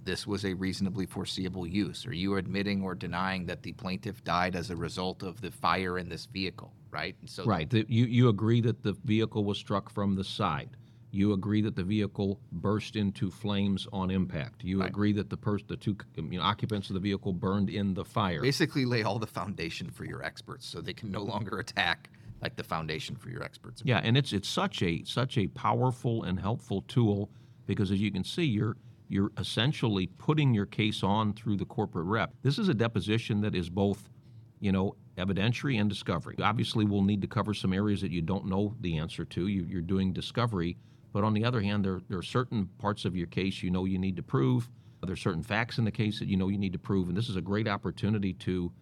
this 0.03 0.27
was 0.27 0.45
a 0.45 0.55
reasonably 0.55 1.07
foreseeable 1.07 1.67
use? 1.67 2.07
Are 2.07 2.15
you 2.15 2.37
admitting 2.37 2.83
or 2.83 2.95
denying 2.95 3.47
that 3.47 3.63
the 3.63 3.73
plaintiff 3.73 4.25
died 4.25 4.57
as 4.57 4.71
a 4.71 4.77
result 4.77 5.23
of 5.23 5.41
the 5.41 5.51
fire 5.51 5.99
in 5.99 6.09
this 6.09 6.27
vehicle, 6.27 6.73
right? 6.91 7.17
And 7.21 7.29
so 7.29 7.45
Right. 7.45 7.69
The, 7.69 7.85
you, 7.89 8.07
you 8.07 8.29
agree 8.29 8.61
that 8.63 8.83
the 8.83 8.95
vehicle 9.05 9.45
was 9.45 9.59
struck 9.59 9.91
from 9.91 10.15
the 10.15 10.25
side. 10.25 10.71
You 11.15 11.33
agree 11.33 11.63
that 11.63 11.77
the 11.77 11.85
vehicle 11.85 12.41
burst 12.51 12.97
into 12.97 13.31
flames 13.31 13.87
on 13.93 14.11
impact. 14.11 14.65
You 14.65 14.81
Right. 14.81 14.89
agree 14.91 15.13
that 15.13 15.31
the 15.31 15.37
pers- 15.37 15.63
the 15.67 15.77
two 15.77 15.97
you 16.17 16.23
know, 16.39 16.43
occupants 16.43 16.91
of 16.91 16.95
the 16.95 17.01
vehicle 17.01 17.33
burned 17.33 17.71
in 17.71 17.95
the 17.95 18.05
fire. 18.05 18.43
basically 18.43 18.85
lay 18.85 19.03
all 19.05 19.19
the 19.21 19.27
foundation 19.27 19.91
for 19.91 20.05
your 20.05 20.23
experts 20.25 20.67
so 20.67 20.81
they 20.81 20.93
can 20.93 21.11
no 21.11 21.23
longer 21.23 21.59
attack 21.59 22.11
like 22.43 22.57
the 22.57 22.65
foundation 22.65 23.15
for 23.17 23.31
your 23.31 23.43
experts. 23.43 23.81
Yeah, 23.85 24.01
and 24.03 24.17
it's 24.17 24.33
it's 24.33 24.49
such 24.49 24.83
a 24.83 25.03
such 25.05 25.39
a 25.39 25.47
powerful 25.49 26.25
and 26.25 26.39
helpful 26.41 26.83
tool 26.83 27.31
because 27.67 27.91
as 27.93 28.01
you 28.01 28.11
can 28.11 28.25
see, 28.25 28.45
you're 28.45 28.77
you're 29.09 29.31
essentially 29.39 30.07
putting 30.19 30.53
your 30.55 30.67
case 30.67 31.03
on 31.03 31.33
through 31.33 31.57
the 31.59 31.65
corporate 31.67 32.07
rep. 32.07 32.35
This 32.43 32.59
is 32.59 32.69
a 32.69 32.75
deposition 32.75 33.41
that 33.43 33.55
is 33.55 33.71
both, 33.71 34.11
you 34.61 34.73
know, 34.73 34.97
evidentiary 35.17 35.79
and 35.81 35.89
discovery. 35.89 36.35
Obviously, 36.43 36.85
we'll 36.85 37.03
need 37.03 37.21
to 37.23 37.29
cover 37.29 37.55
some 37.55 37.73
areas 37.73 38.01
that 38.01 38.11
you 38.11 38.23
don't 38.23 38.47
know 38.47 38.75
the 38.81 38.99
answer 38.99 39.25
to. 39.27 39.47
You, 39.47 39.63
you're 39.65 39.83
doing 39.83 40.13
discovery, 40.13 40.77
but 41.15 41.25
on 41.25 41.33
the 41.33 41.45
other 41.47 41.63
hand, 41.63 41.83
there 41.83 42.03
there 42.11 42.19
are 42.19 42.23
certain 42.23 42.67
parts 42.79 43.07
of 43.07 43.17
your 43.17 43.29
case 43.29 43.63
you 43.63 43.71
know 43.71 43.87
you 43.87 43.99
need 43.99 44.17
to 44.17 44.23
prove. 44.23 44.69
There 45.03 45.13
are 45.13 45.17
certain 45.17 45.43
facts 45.43 45.79
in 45.79 45.85
the 45.85 45.91
case 45.91 46.19
that 46.19 46.29
you 46.29 46.37
know 46.37 46.49
you 46.49 46.59
need 46.59 46.73
to 46.75 46.79
prove, 46.79 47.09
and 47.09 47.17
this 47.17 47.29
is 47.31 47.37
a 47.37 47.41
great 47.43 47.69
opportunity 47.69 48.33
to, 48.35 48.73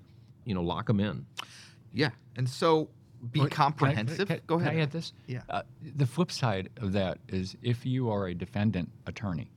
you 0.45 0.55
know, 0.55 0.62
lock 0.62 0.87
them 0.87 0.99
in. 1.01 1.27
Yeah, 1.92 2.11
and 2.37 2.49
so 2.49 2.88
be 3.33 3.40
Wait, 3.40 3.51
can 3.51 3.61
I- 3.62 3.64
comprehensive. 3.64 4.29
can- 4.29 4.40
Go 4.47 4.59
can 4.59 4.66
ahead. 4.68 4.79
I 4.79 4.83
add 4.83 4.90
this? 4.92 5.12
Yeah. 5.27 5.42
Uh, 5.49 5.62
the 5.97 6.07
flip 6.07 6.31
side 6.31 6.71
of 6.77 6.92
that 6.92 7.18
is 7.29 7.57
if 7.62 7.85
you 7.85 8.09
are 8.09 8.29
a 8.29 8.35
defendant 8.35 8.88
attorney, 9.07 9.51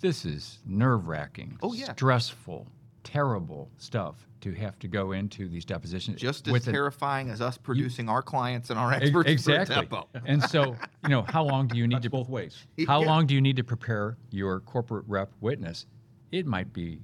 this 0.00 0.24
is 0.26 0.58
nerve 0.66 1.08
wracking, 1.08 1.58
Oh, 1.62 1.72
yeah. 1.72 1.92
stressful, 1.94 2.66
terrible 3.04 3.70
stuff 3.78 4.26
to 4.40 4.52
have 4.52 4.78
to 4.80 4.88
go 4.88 5.12
into 5.12 5.48
these 5.48 5.64
depositions. 5.64 6.20
Just 6.20 6.46
as 6.48 6.52
with 6.52 6.66
an- 6.66 6.72
terrifying 6.74 7.30
as 7.30 7.40
us 7.40 7.56
producing 7.56 8.08
our 8.08 8.22
clients 8.22 8.70
and 8.70 8.78
our 8.78 8.92
experts 8.92 9.30
exactly. 9.30 9.74
for 9.76 9.80
a 9.82 9.86
depo. 9.86 10.06
and 10.26 10.42
so, 10.42 10.74
you 11.04 11.08
know, 11.10 11.22
how 11.22 11.44
long 11.44 11.66
do 11.68 11.76
you 11.78 11.86
need 11.86 11.96
That's 11.96 12.04
to 12.04 12.10
both 12.10 12.28
ways. 12.28 12.66
How 12.86 13.00
Yeah. 13.00 13.06
long 13.06 13.26
do 13.26 13.34
you 13.34 13.40
need 13.40 13.56
to 13.56 13.64
prepare 13.64 14.16
your 14.30 14.60
corporate 14.60 15.04
rep 15.06 15.30
witness? 15.40 15.86
It 16.32 16.46
might 16.46 16.72
be 16.72 17.00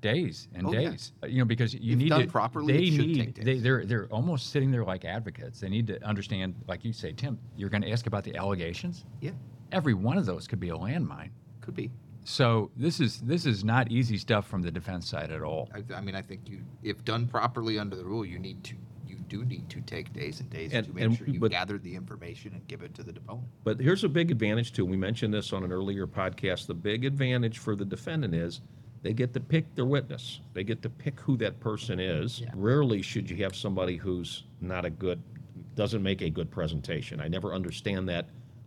days 0.00 0.48
and 0.54 0.66
Oh, 0.66 0.72
days. 0.72 1.12
Uh, 1.22 1.28
You 1.28 1.38
know, 1.38 1.44
because 1.44 1.72
you 1.74 1.92
If 1.92 1.98
need 1.98 2.08
done 2.08 2.22
to. 2.22 2.26
properly, 2.26 2.72
they 2.72 2.94
it 2.94 2.98
need. 3.06 3.36
take 3.36 3.44
They, 3.44 3.58
they're 3.58 3.84
they're 3.86 4.06
almost 4.08 4.50
sitting 4.50 4.70
there 4.72 4.84
like 4.84 5.04
advocates. 5.04 5.60
They 5.60 5.68
need 5.68 5.86
to 5.86 6.02
understand, 6.04 6.56
like 6.66 6.84
you 6.84 6.92
say, 6.92 7.12
Tim. 7.12 7.38
You're 7.56 7.70
going 7.70 7.82
to 7.82 7.90
ask 7.90 8.06
about 8.08 8.24
the 8.24 8.34
allegations. 8.36 9.04
Yeah, 9.20 9.30
Every 9.70 9.94
one 9.94 10.18
of 10.18 10.26
those 10.26 10.46
could 10.48 10.58
be 10.60 10.70
a 10.70 10.74
landmine. 10.76 11.30
could 11.60 11.74
be. 11.76 11.90
So 12.24 12.70
this 12.76 13.00
is 13.00 13.20
this 13.20 13.46
is 13.46 13.64
not 13.64 13.90
easy 13.90 14.16
stuff 14.16 14.46
from 14.46 14.62
the 14.62 14.70
defense 14.70 15.08
side 15.08 15.30
at 15.32 15.42
all. 15.42 15.68
I, 15.74 15.94
I 15.94 16.00
mean, 16.00 16.14
I 16.14 16.22
think 16.22 16.48
you, 16.48 16.60
if 16.82 17.04
done 17.04 17.26
properly 17.26 17.78
under 17.78 17.96
the 17.96 18.04
rule, 18.04 18.24
you 18.24 18.38
need 18.38 18.62
to, 18.64 18.74
you 19.08 19.16
do 19.28 19.44
need 19.44 19.68
to 19.70 19.80
take 19.80 20.12
days 20.12 20.40
and 20.40 20.48
days 20.48 20.72
And- 20.72 20.86
to 20.86 20.92
make 20.92 21.04
and- 21.04 21.16
sure 21.18 21.26
you 21.28 21.40
but- 21.40 21.50
gathered 21.50 21.82
the 21.82 21.94
information 21.94 22.52
and 22.54 22.66
give 22.68 22.82
it 22.82 22.94
to 22.94 23.02
the 23.02 23.12
deponent. 23.12 23.46
But 23.64 23.80
here's 23.80 24.04
a 24.04 24.08
big 24.08 24.30
advantage 24.30 24.72
too. 24.72 24.84
We 24.84 24.96
mentioned 24.96 25.34
this 25.34 25.52
on 25.52 25.64
an 25.64 25.72
earlier 25.72 26.06
podcast. 26.06 26.66
The 26.66 26.74
big 26.74 27.04
advantage 27.04 27.58
for 27.58 27.74
the 27.74 27.84
defendant 27.84 28.34
is 28.34 28.60
they 29.02 29.12
get 29.12 29.34
to 29.34 29.40
pick 29.40 29.74
their 29.74 29.84
witness. 29.86 30.40
They 30.54 30.62
get 30.62 30.80
to 30.82 30.88
pick 30.90 31.18
who 31.18 31.36
that 31.38 31.58
person 31.58 31.98
is. 31.98 32.40
Yeah. 32.40 32.50
Rarely 32.54 33.02
should 33.02 33.28
you 33.28 33.36
have 33.42 33.56
somebody 33.56 33.96
who's 33.96 34.44
not 34.60 34.84
a 34.84 34.90
good, 34.90 35.20
doesn't 35.74 36.04
make 36.04 36.22
a 36.22 36.30
good 36.30 36.52
presentation. 36.52 37.20
I 37.20 37.26
never 37.26 37.52
understand 37.52 38.08
that 38.10 38.26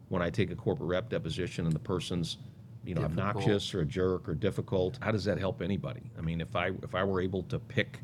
when 0.10 0.22
I 0.22 0.30
take 0.30 0.52
a 0.52 0.56
corporate 0.56 0.90
rep 0.90 1.08
deposition 1.10 1.66
and 1.66 1.74
the 1.74 1.80
person's, 1.80 2.38
you 2.86 2.94
know, 2.94 3.02
Difficult. 3.02 3.28
obnoxious 3.28 3.74
or 3.74 3.82
a 3.82 3.86
jerk 3.86 4.30
or 4.30 4.36
difficult. 4.36 5.00
How 5.02 5.12
does 5.12 5.26
that 5.26 5.40
help 5.40 5.62
anybody? 5.62 6.12
I 6.18 6.22
mean, 6.22 6.40
if 6.40 6.56
I 6.56 6.72
if 6.84 6.94
I 6.94 7.04
were 7.04 7.20
able 7.22 7.44
to 7.44 7.60
pick 7.60 8.00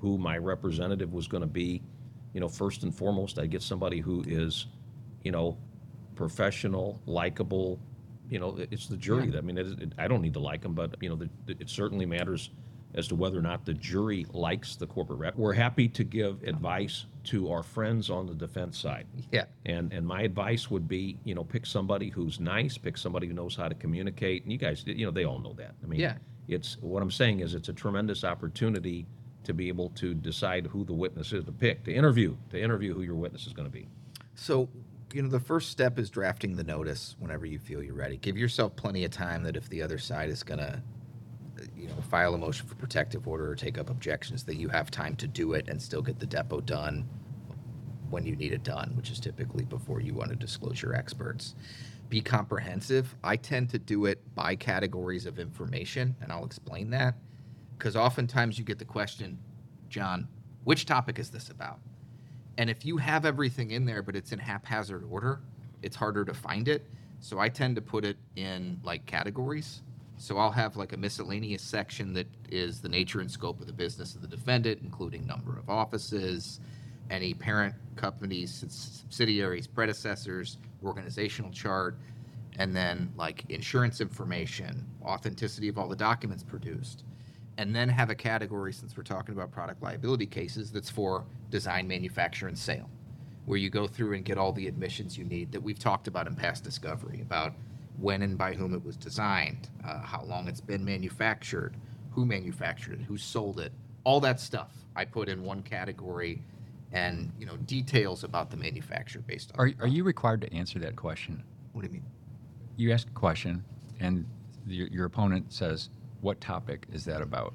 who 0.00 0.18
my 0.18 0.36
representative 0.38 1.12
was 1.12 1.28
going 1.28 1.40
to 1.42 1.46
be, 1.48 1.82
you 2.32 2.40
know, 2.40 2.48
first 2.48 2.82
and 2.82 2.94
foremost, 2.94 3.38
I'd 3.38 3.50
get 3.50 3.62
somebody 3.62 4.00
who 4.00 4.22
is, 4.26 4.66
you 5.22 5.32
know, 5.32 5.56
professional, 6.14 7.00
likable. 7.06 7.78
You 8.28 8.38
know, 8.40 8.58
it's 8.70 8.88
the 8.88 8.96
jury. 8.96 9.32
I 9.36 9.40
mean, 9.40 9.56
it, 9.56 9.66
it, 9.80 9.92
I 9.98 10.06
don't 10.06 10.20
need 10.20 10.34
to 10.34 10.40
like 10.40 10.60
them, 10.62 10.74
but 10.74 10.96
you 11.00 11.08
know, 11.08 11.16
the, 11.16 11.30
it 11.48 11.70
certainly 11.70 12.04
matters 12.04 12.50
as 12.94 13.06
to 13.08 13.14
whether 13.14 13.38
or 13.38 13.42
not 13.42 13.64
the 13.64 13.74
jury 13.74 14.26
likes 14.32 14.76
the 14.76 14.86
corporate 14.86 15.18
rep. 15.18 15.36
We're 15.36 15.52
happy 15.52 15.88
to 15.88 16.04
give 16.04 16.42
advice 16.42 17.04
to 17.24 17.50
our 17.50 17.62
friends 17.62 18.08
on 18.10 18.26
the 18.26 18.34
defense 18.34 18.78
side. 18.78 19.06
Yeah. 19.30 19.44
And 19.66 19.92
and 19.92 20.06
my 20.06 20.22
advice 20.22 20.70
would 20.70 20.88
be, 20.88 21.18
you 21.24 21.34
know, 21.34 21.44
pick 21.44 21.66
somebody 21.66 22.08
who's 22.08 22.40
nice, 22.40 22.78
pick 22.78 22.96
somebody 22.96 23.26
who 23.26 23.34
knows 23.34 23.54
how 23.54 23.68
to 23.68 23.74
communicate. 23.74 24.42
And 24.44 24.52
you 24.52 24.58
guys, 24.58 24.84
you 24.86 25.04
know, 25.04 25.10
they 25.12 25.24
all 25.24 25.38
know 25.38 25.52
that. 25.54 25.74
I 25.82 25.86
mean, 25.86 26.00
Yeah. 26.00 26.16
it's 26.48 26.78
what 26.80 27.02
I'm 27.02 27.10
saying 27.10 27.40
is 27.40 27.54
it's 27.54 27.68
a 27.68 27.72
tremendous 27.74 28.24
opportunity 28.24 29.06
to 29.44 29.52
be 29.54 29.68
able 29.68 29.90
to 29.90 30.14
decide 30.14 30.66
who 30.66 30.84
the 30.84 30.92
witness 30.92 31.32
is 31.32 31.44
to 31.44 31.52
pick, 31.52 31.84
to 31.84 31.92
interview, 31.94 32.36
to 32.50 32.60
interview 32.60 32.94
who 32.94 33.02
your 33.02 33.14
witness 33.16 33.46
is 33.46 33.52
going 33.52 33.66
to 33.68 33.72
be. 33.72 33.86
So, 34.34 34.68
you 35.12 35.22
know, 35.22 35.28
the 35.28 35.40
first 35.40 35.70
step 35.70 35.98
is 35.98 36.10
drafting 36.10 36.56
the 36.56 36.64
notice 36.64 37.16
whenever 37.18 37.46
you 37.46 37.58
feel 37.58 37.82
you're 37.82 37.94
ready. 37.94 38.16
Give 38.18 38.36
yourself 38.36 38.76
plenty 38.76 39.04
of 39.04 39.10
time 39.10 39.42
that 39.44 39.56
if 39.56 39.68
the 39.68 39.80
other 39.82 39.96
side 39.98 40.28
is 40.28 40.42
going 40.42 40.58
to, 40.60 40.82
you 41.76 41.88
know, 41.88 41.94
file 42.10 42.34
a 42.34 42.38
motion 42.38 42.66
for 42.66 42.74
protective 42.74 43.26
order 43.26 43.50
or 43.50 43.54
take 43.54 43.78
up 43.78 43.90
objections, 43.90 44.44
that 44.44 44.56
you 44.56 44.68
have 44.68 44.90
time 44.90 45.16
to 45.16 45.26
do 45.26 45.52
it 45.54 45.68
and 45.68 45.80
still 45.80 46.02
get 46.02 46.18
the 46.18 46.26
depo 46.26 46.64
done 46.64 47.08
when 48.10 48.24
you 48.24 48.36
need 48.36 48.52
it 48.52 48.62
done, 48.62 48.92
which 48.96 49.10
is 49.10 49.20
typically 49.20 49.64
before 49.64 50.00
you 50.00 50.14
want 50.14 50.30
to 50.30 50.36
disclose 50.36 50.80
your 50.80 50.94
experts. 50.94 51.54
Be 52.08 52.20
comprehensive. 52.20 53.14
I 53.22 53.36
tend 53.36 53.68
to 53.70 53.78
do 53.78 54.06
it 54.06 54.22
by 54.34 54.56
categories 54.56 55.26
of 55.26 55.38
information, 55.38 56.16
and 56.22 56.32
I'll 56.32 56.46
explain 56.46 56.90
that. 56.90 57.14
Because 57.76 57.96
oftentimes 57.96 58.58
you 58.58 58.64
get 58.64 58.78
the 58.78 58.84
question, 58.84 59.38
John, 59.88 60.26
which 60.64 60.86
topic 60.86 61.18
is 61.18 61.30
this 61.30 61.50
about? 61.50 61.80
And 62.56 62.68
if 62.68 62.84
you 62.84 62.96
have 62.96 63.24
everything 63.24 63.70
in 63.70 63.84
there, 63.84 64.02
but 64.02 64.16
it's 64.16 64.32
in 64.32 64.38
haphazard 64.38 65.04
order, 65.08 65.40
it's 65.82 65.94
harder 65.94 66.24
to 66.24 66.34
find 66.34 66.66
it. 66.66 66.86
So 67.20 67.38
I 67.38 67.48
tend 67.48 67.76
to 67.76 67.82
put 67.82 68.04
it 68.04 68.16
in 68.36 68.80
like 68.82 69.06
categories. 69.06 69.82
So 70.18 70.36
I'll 70.36 70.50
have 70.50 70.76
like 70.76 70.92
a 70.92 70.96
miscellaneous 70.96 71.62
section 71.62 72.12
that 72.14 72.26
is 72.50 72.80
the 72.80 72.88
nature 72.88 73.20
and 73.20 73.30
scope 73.30 73.60
of 73.60 73.66
the 73.66 73.72
business 73.72 74.14
of 74.14 74.20
the 74.20 74.28
defendant, 74.28 74.80
including 74.82 75.26
number 75.26 75.56
of 75.56 75.70
offices, 75.70 76.60
any 77.10 77.34
parent 77.34 77.74
companies, 77.96 78.52
subsidiaries, 78.68 79.66
predecessors, 79.66 80.58
organizational 80.84 81.50
chart. 81.50 81.96
and 82.58 82.74
then 82.74 83.12
like 83.16 83.44
insurance 83.50 84.00
information, 84.00 84.84
authenticity 85.04 85.68
of 85.68 85.78
all 85.78 85.88
the 85.88 85.96
documents 85.96 86.42
produced, 86.42 87.04
and 87.56 87.74
then 87.74 87.88
have 87.88 88.10
a 88.10 88.14
category 88.14 88.72
since 88.72 88.96
we're 88.96 89.02
talking 89.04 89.34
about 89.34 89.50
product 89.52 89.82
liability 89.82 90.26
cases 90.26 90.70
that's 90.72 90.90
for 90.90 91.24
design, 91.50 91.86
manufacture, 91.86 92.48
and 92.48 92.58
sale, 92.58 92.90
where 93.46 93.58
you 93.58 93.70
go 93.70 93.86
through 93.86 94.14
and 94.14 94.24
get 94.24 94.38
all 94.38 94.52
the 94.52 94.66
admissions 94.66 95.16
you 95.16 95.24
need 95.24 95.52
that 95.52 95.62
we've 95.62 95.78
talked 95.78 96.08
about 96.08 96.26
in 96.26 96.34
past 96.34 96.64
discovery 96.64 97.20
about 97.20 97.54
when 97.98 98.22
and 98.22 98.38
by 98.38 98.54
whom 98.54 98.74
it 98.74 98.84
was 98.84 98.96
designed, 98.96 99.68
uh, 99.84 100.00
how 100.00 100.22
long 100.22 100.48
it's 100.48 100.60
been 100.60 100.84
manufactured, 100.84 101.76
who 102.12 102.24
manufactured 102.24 103.00
it, 103.00 103.04
who 103.06 103.16
sold 103.18 103.58
it, 103.60 103.72
all 104.04 104.20
that 104.20 104.40
stuff 104.40 104.70
I 104.96 105.04
put 105.04 105.28
in 105.28 105.42
one 105.42 105.62
category, 105.62 106.42
and 106.92 107.30
you 107.38 107.44
know 107.46 107.56
details 107.58 108.24
about 108.24 108.50
the 108.50 108.56
manufacturer 108.56 109.22
based 109.26 109.52
on. 109.54 109.60
Are, 109.60 109.72
are 109.80 109.88
you 109.88 110.04
required 110.04 110.40
to 110.42 110.52
answer 110.54 110.78
that 110.80 110.96
question? 110.96 111.42
What 111.72 111.82
do 111.82 111.88
you 111.88 111.92
mean? 111.94 112.04
You 112.76 112.92
ask 112.92 113.06
a 113.08 113.12
question, 113.12 113.64
and 114.00 114.24
your, 114.66 114.86
your 114.88 115.04
opponent 115.06 115.52
says, 115.52 115.90
"What 116.20 116.40
topic 116.40 116.86
is 116.92 117.04
that 117.04 117.20
about?" 117.20 117.52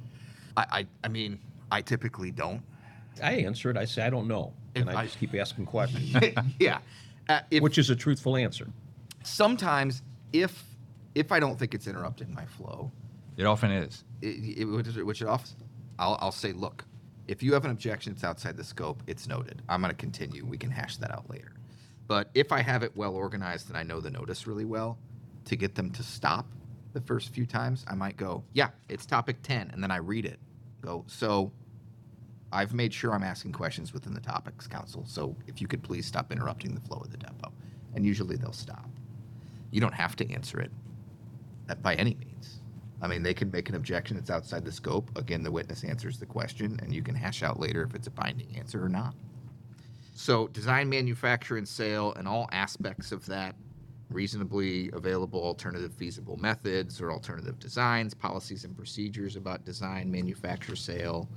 I, 0.58 0.66
I 0.72 0.88
I 1.06 1.08
mean 1.08 1.40
I 1.72 1.82
typically 1.82 2.32
don't. 2.32 2.62
I 3.22 3.34
answer 3.34 3.70
it. 3.70 3.78
I 3.78 3.86
say 3.86 4.04
I 4.04 4.10
don't 4.10 4.28
know, 4.28 4.54
and 4.76 4.90
I 4.90 5.02
I- 5.02 5.06
just 5.06 5.20
keep 5.20 5.34
asking 5.36 5.66
questions, 5.68 6.16
yeah. 6.60 6.80
Uh, 7.30 7.40
if, 7.50 7.64
which 7.64 7.78
is 7.78 7.90
a 7.90 7.96
truthful 7.96 8.36
answer. 8.36 8.68
sometimes 9.24 10.02
if 10.34 10.63
if 11.15 11.32
I 11.32 11.39
don't 11.39 11.58
think 11.60 11.74
it's 11.76 11.88
interrupting 11.88 12.34
my 12.34 12.46
flow, 12.46 12.91
It 13.38 13.46
often 13.46 13.69
is. 13.72 14.04
it, 14.22 14.62
it, 14.62 14.65
which, 14.65 14.88
which 14.98 15.22
it 15.22 15.28
often, 15.28 15.56
I'll, 16.00 16.17
I'll 16.19 16.32
say, 16.32 16.54
look, 16.54 16.86
if 17.28 17.43
you 17.43 17.54
have 17.54 17.65
an 17.65 17.72
objection 17.72 18.13
that's 18.13 18.24
outside 18.24 18.58
the 18.58 18.63
scope, 18.63 19.04
it's 19.06 19.28
noted. 19.28 19.62
I'm 19.69 19.80
going 19.82 19.91
to 19.91 19.96
continue. 19.98 20.43
We 20.43 20.58
can 20.58 20.72
hash 20.72 20.98
that 20.98 21.12
out 21.12 21.30
later. 21.30 21.54
But 22.08 22.30
if 22.34 22.52
I 22.52 22.62
have 22.63 22.82
it 22.82 22.98
well 22.98 23.13
organized 23.15 23.69
and 23.69 23.78
I 23.78 23.84
know 23.84 24.02
the 24.02 24.10
notice 24.10 24.48
really 24.48 24.65
well, 24.65 24.98
to 25.46 25.56
get 25.56 25.76
them 25.76 25.91
to 25.91 26.02
stop 26.04 26.48
the 26.93 27.02
first 27.02 27.30
few 27.30 27.46
times, 27.46 27.86
I 27.88 27.93
might 27.93 28.17
go, 28.17 28.43
yeah, 28.54 28.69
it's 28.89 29.06
topic 29.06 29.38
10. 29.43 29.69
And 29.72 29.84
then 29.84 29.91
I 29.91 29.98
read 29.98 30.26
it. 30.26 30.39
Go, 30.82 31.06
so 31.08 31.52
I've 32.52 32.74
made 32.74 32.91
sure 32.93 33.13
I'm 33.13 33.24
asking 33.24 33.52
questions 33.52 33.93
within 33.93 34.13
the 34.15 34.19
topics 34.22 34.65
counsel. 34.67 35.06
So 35.08 35.36
if 35.48 35.62
you 35.62 35.67
could 35.67 35.84
please 35.84 36.06
stop 36.08 36.32
interrupting 36.32 36.74
the 36.74 36.82
flow 36.82 36.98
of 36.98 37.12
the 37.12 37.17
depo. 37.17 37.52
And 37.96 38.04
usually 38.06 38.36
they'll 38.36 38.52
stop. 38.52 38.89
You 39.74 39.82
don't 39.82 39.96
have 39.96 40.16
to 40.18 40.32
answer 40.32 40.60
it 40.60 40.72
by 41.82 41.96
any 41.96 42.14
means. 42.14 42.60
I 43.02 43.08
mean, 43.08 43.24
they 43.24 43.34
can 43.34 43.50
make 43.50 43.70
an 43.70 43.76
objection 43.76 44.16
that's 44.16 44.30
outside 44.30 44.64
the 44.64 44.72
scope. 44.72 45.10
Again, 45.18 45.42
the 45.42 45.52
witness 45.52 45.84
answers 45.84 46.20
the 46.20 46.28
question, 46.28 46.80
and 46.84 46.94
you 46.94 47.02
can 47.02 47.16
hash 47.16 47.42
out 47.42 47.60
later 47.60 47.82
if 47.82 47.96
it's 47.96 48.06
a 48.06 48.12
binding 48.12 48.56
answer 48.56 48.86
or 48.86 48.88
not. 48.88 49.16
So, 50.14 50.48
design, 50.50 50.90
manufacture, 50.90 51.58
and 51.58 51.68
sale, 51.68 52.14
and 52.14 52.28
all 52.28 52.48
aspects 52.52 53.12
of 53.12 53.26
that 53.26 53.56
reasonably 54.12 54.92
available 54.94 55.42
alternative 55.42 55.92
feasible 55.92 56.38
methods 56.38 57.02
or 57.02 57.12
alternative 57.12 57.58
designs, 57.58 58.14
policies 58.14 58.66
and 58.66 58.78
procedures 58.78 59.36
about 59.38 59.66
design, 59.66 60.12
manufacture, 60.12 60.76
sale, 60.76 61.28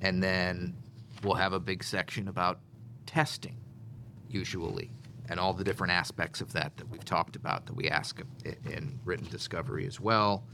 and 0.00 0.22
then 0.22 0.74
we'll 1.22 1.34
have 1.34 1.52
a 1.52 1.60
big 1.60 1.84
section 1.84 2.28
about 2.28 2.58
testing, 3.04 3.58
usually, 4.30 4.90
and 5.28 5.38
all 5.38 5.52
the 5.52 5.64
different 5.64 5.92
aspects 5.92 6.40
of 6.40 6.52
that 6.52 6.76
that 6.76 6.88
we've 6.88 7.04
talked 7.04 7.36
about 7.36 7.66
that 7.66 7.74
we 7.74 7.88
ask 7.88 8.20
in 8.44 8.98
written 9.04 9.26
discovery 9.28 9.86
as 9.86 10.00
well, 10.00 10.44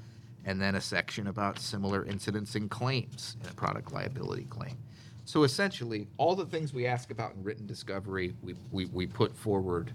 and 0.45 0.61
then 0.61 0.75
a 0.75 0.81
section 0.81 1.27
about 1.27 1.59
similar 1.59 2.05
incidents 2.05 2.55
and 2.55 2.71
claims 2.71 3.37
in 3.43 3.49
a 3.49 3.55
product 3.55 3.93
liability 3.93 4.45
claim. 4.45 4.77
So 5.25 5.43
essentially, 5.43 6.09
all 6.17 6.35
the 6.35 6.47
things 6.47 6.73
we 6.73 6.87
ask 6.87 7.11
about 7.11 7.35
in 7.35 7.43
written 7.43 7.67
discovery, 7.67 8.35
we, 8.43 8.55
we, 8.71 8.87
we 8.87 9.07
put 9.07 9.37
forward 9.37 9.93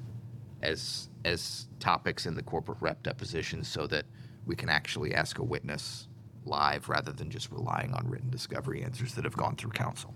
as 0.62 1.10
as 1.26 1.68
topics 1.80 2.26
in 2.26 2.36
the 2.36 2.44
corporate 2.44 2.78
rep 2.82 3.04
deposition 3.04 3.64
so 3.64 3.86
that 3.88 4.06
we 4.46 4.56
can 4.56 4.70
actually 4.70 5.14
ask 5.14 5.40
a 5.40 5.44
witness 5.44 6.08
live 6.46 6.90
rather 6.90 7.12
than 7.12 7.30
just 7.30 7.52
relying 7.52 7.94
on 7.94 8.08
written 8.10 8.30
discovery 8.30 8.84
answers 8.84 9.14
that 9.16 9.24
have 9.24 9.36
gone 9.36 9.56
through 9.56 9.72
counsel. 9.72 10.14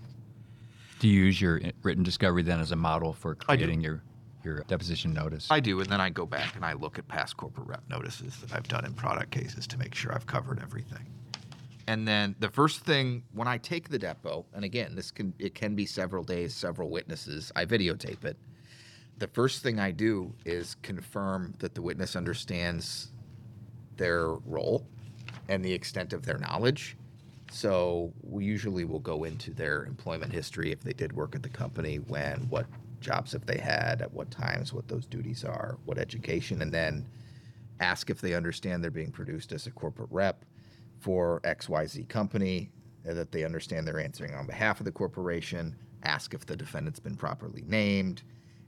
Do 0.98 1.08
you 1.08 1.24
use 1.24 1.40
your 1.40 1.60
eh, 1.62 1.72
written 1.82 2.02
discovery 2.02 2.42
then 2.42 2.60
as 2.60 2.72
a 2.72 2.76
model 2.76 3.12
for 3.12 3.36
I 3.48 3.56
creating 3.56 3.80
your 3.80 4.02
your 4.44 4.60
deposition 4.68 5.12
notice? 5.12 5.48
I 5.50 5.60
do, 5.60 5.80
and 5.80 5.88
then 5.88 6.00
I 6.00 6.10
go 6.10 6.26
back 6.26 6.56
and 6.56 6.64
I 6.64 6.74
look 6.74 6.98
at 6.98 7.06
past 7.08 7.36
corporate 7.36 7.66
rep 7.66 7.82
notices 7.88 8.36
that 8.38 8.54
I've 8.54 8.68
done 8.68 8.84
in 8.84 8.94
product 8.94 9.30
cases 9.30 9.66
to 9.68 9.78
make 9.78 9.94
sure 9.94 10.14
I've 10.14 10.26
covered 10.26 10.60
everything. 10.60 11.06
And 11.86 12.06
then 12.06 12.36
the 12.38 12.50
first 12.50 12.84
thing 12.84 13.22
when 13.32 13.48
I 13.48 13.56
take 13.58 13.88
the 13.88 13.98
depo, 13.98 14.44
and 14.54 14.64
again, 14.64 14.94
this 14.94 15.10
can 15.10 15.32
it 15.38 15.54
can 15.54 15.74
be 15.74 15.86
several 15.86 16.22
days, 16.22 16.54
several 16.54 16.90
witnesses. 16.90 17.50
I 17.56 17.64
videotape 17.64 18.24
it. 18.24 18.36
The 19.16 19.28
first 19.28 19.62
thing 19.62 19.80
I 19.80 19.90
do 19.90 20.34
is 20.44 20.76
confirm 20.82 21.54
that 21.58 21.74
the 21.74 21.80
witness 21.82 22.14
understands 22.14 23.10
their 23.96 24.28
role 24.28 24.86
and 25.48 25.64
the 25.64 25.72
extent 25.72 26.12
of 26.12 26.26
their 26.26 26.38
knowledge. 26.38 26.96
So 27.50 28.12
we 28.22 28.44
usually 28.44 28.84
will 28.84 29.00
go 29.00 29.24
into 29.24 29.52
their 29.52 29.84
employment 29.86 30.32
history 30.32 30.70
if 30.70 30.82
they 30.82 30.92
did 30.92 31.12
work 31.14 31.34
at 31.34 31.42
the 31.42 31.48
company, 31.48 31.96
when, 31.96 32.40
what 32.50 32.66
jobs 33.00 33.32
have 33.32 33.46
they 33.46 33.58
had, 33.58 34.02
at 34.02 34.12
what 34.12 34.30
times, 34.30 34.72
what 34.72 34.88
those 34.88 35.06
duties 35.06 35.44
are, 35.44 35.78
what 35.84 35.98
education, 35.98 36.62
and 36.62 36.72
then 36.72 37.06
ask 37.80 38.10
if 38.10 38.20
they 38.20 38.34
understand 38.34 38.82
they're 38.82 38.90
being 38.90 39.12
produced 39.12 39.52
as 39.52 39.66
a 39.66 39.70
corporate 39.70 40.10
rep 40.10 40.44
for 41.00 41.40
XYZ 41.44 42.08
company, 42.08 42.70
that 43.04 43.32
they 43.32 43.44
understand 43.44 43.86
they're 43.86 44.00
answering 44.00 44.34
on 44.34 44.46
behalf 44.46 44.80
of 44.80 44.84
the 44.84 44.92
corporation, 44.92 45.74
ask 46.02 46.34
if 46.34 46.44
the 46.44 46.56
defendant's 46.56 47.00
been 47.00 47.16
properly 47.16 47.62
named, 47.66 48.22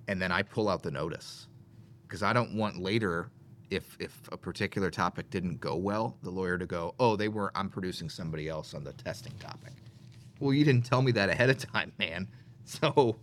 and 0.08 0.20
then 0.20 0.32
I 0.32 0.42
pull 0.42 0.68
out 0.68 0.82
the 0.82 0.90
notice. 0.90 1.48
Because 2.02 2.22
I 2.22 2.32
don't 2.32 2.54
want 2.54 2.78
later, 2.78 3.30
if 3.70 3.96
if 4.00 4.20
a 4.32 4.36
particular 4.36 4.90
topic 4.90 5.30
didn't 5.30 5.60
go 5.60 5.76
well, 5.76 6.16
the 6.22 6.30
lawyer 6.30 6.58
to 6.58 6.66
go, 6.66 6.94
oh, 6.98 7.16
they 7.16 7.28
were 7.28 7.52
I'm 7.54 7.68
producing 7.68 8.08
somebody 8.08 8.48
else 8.48 8.74
on 8.74 8.82
the 8.84 8.92
testing 8.94 9.32
topic. 9.38 9.72
Well, 10.40 10.52
you 10.52 10.64
didn't 10.64 10.86
tell 10.86 11.02
me 11.02 11.12
that 11.12 11.28
ahead 11.28 11.50
of 11.50 11.58
time, 11.58 11.92
man. 11.98 12.28
So 12.66 13.16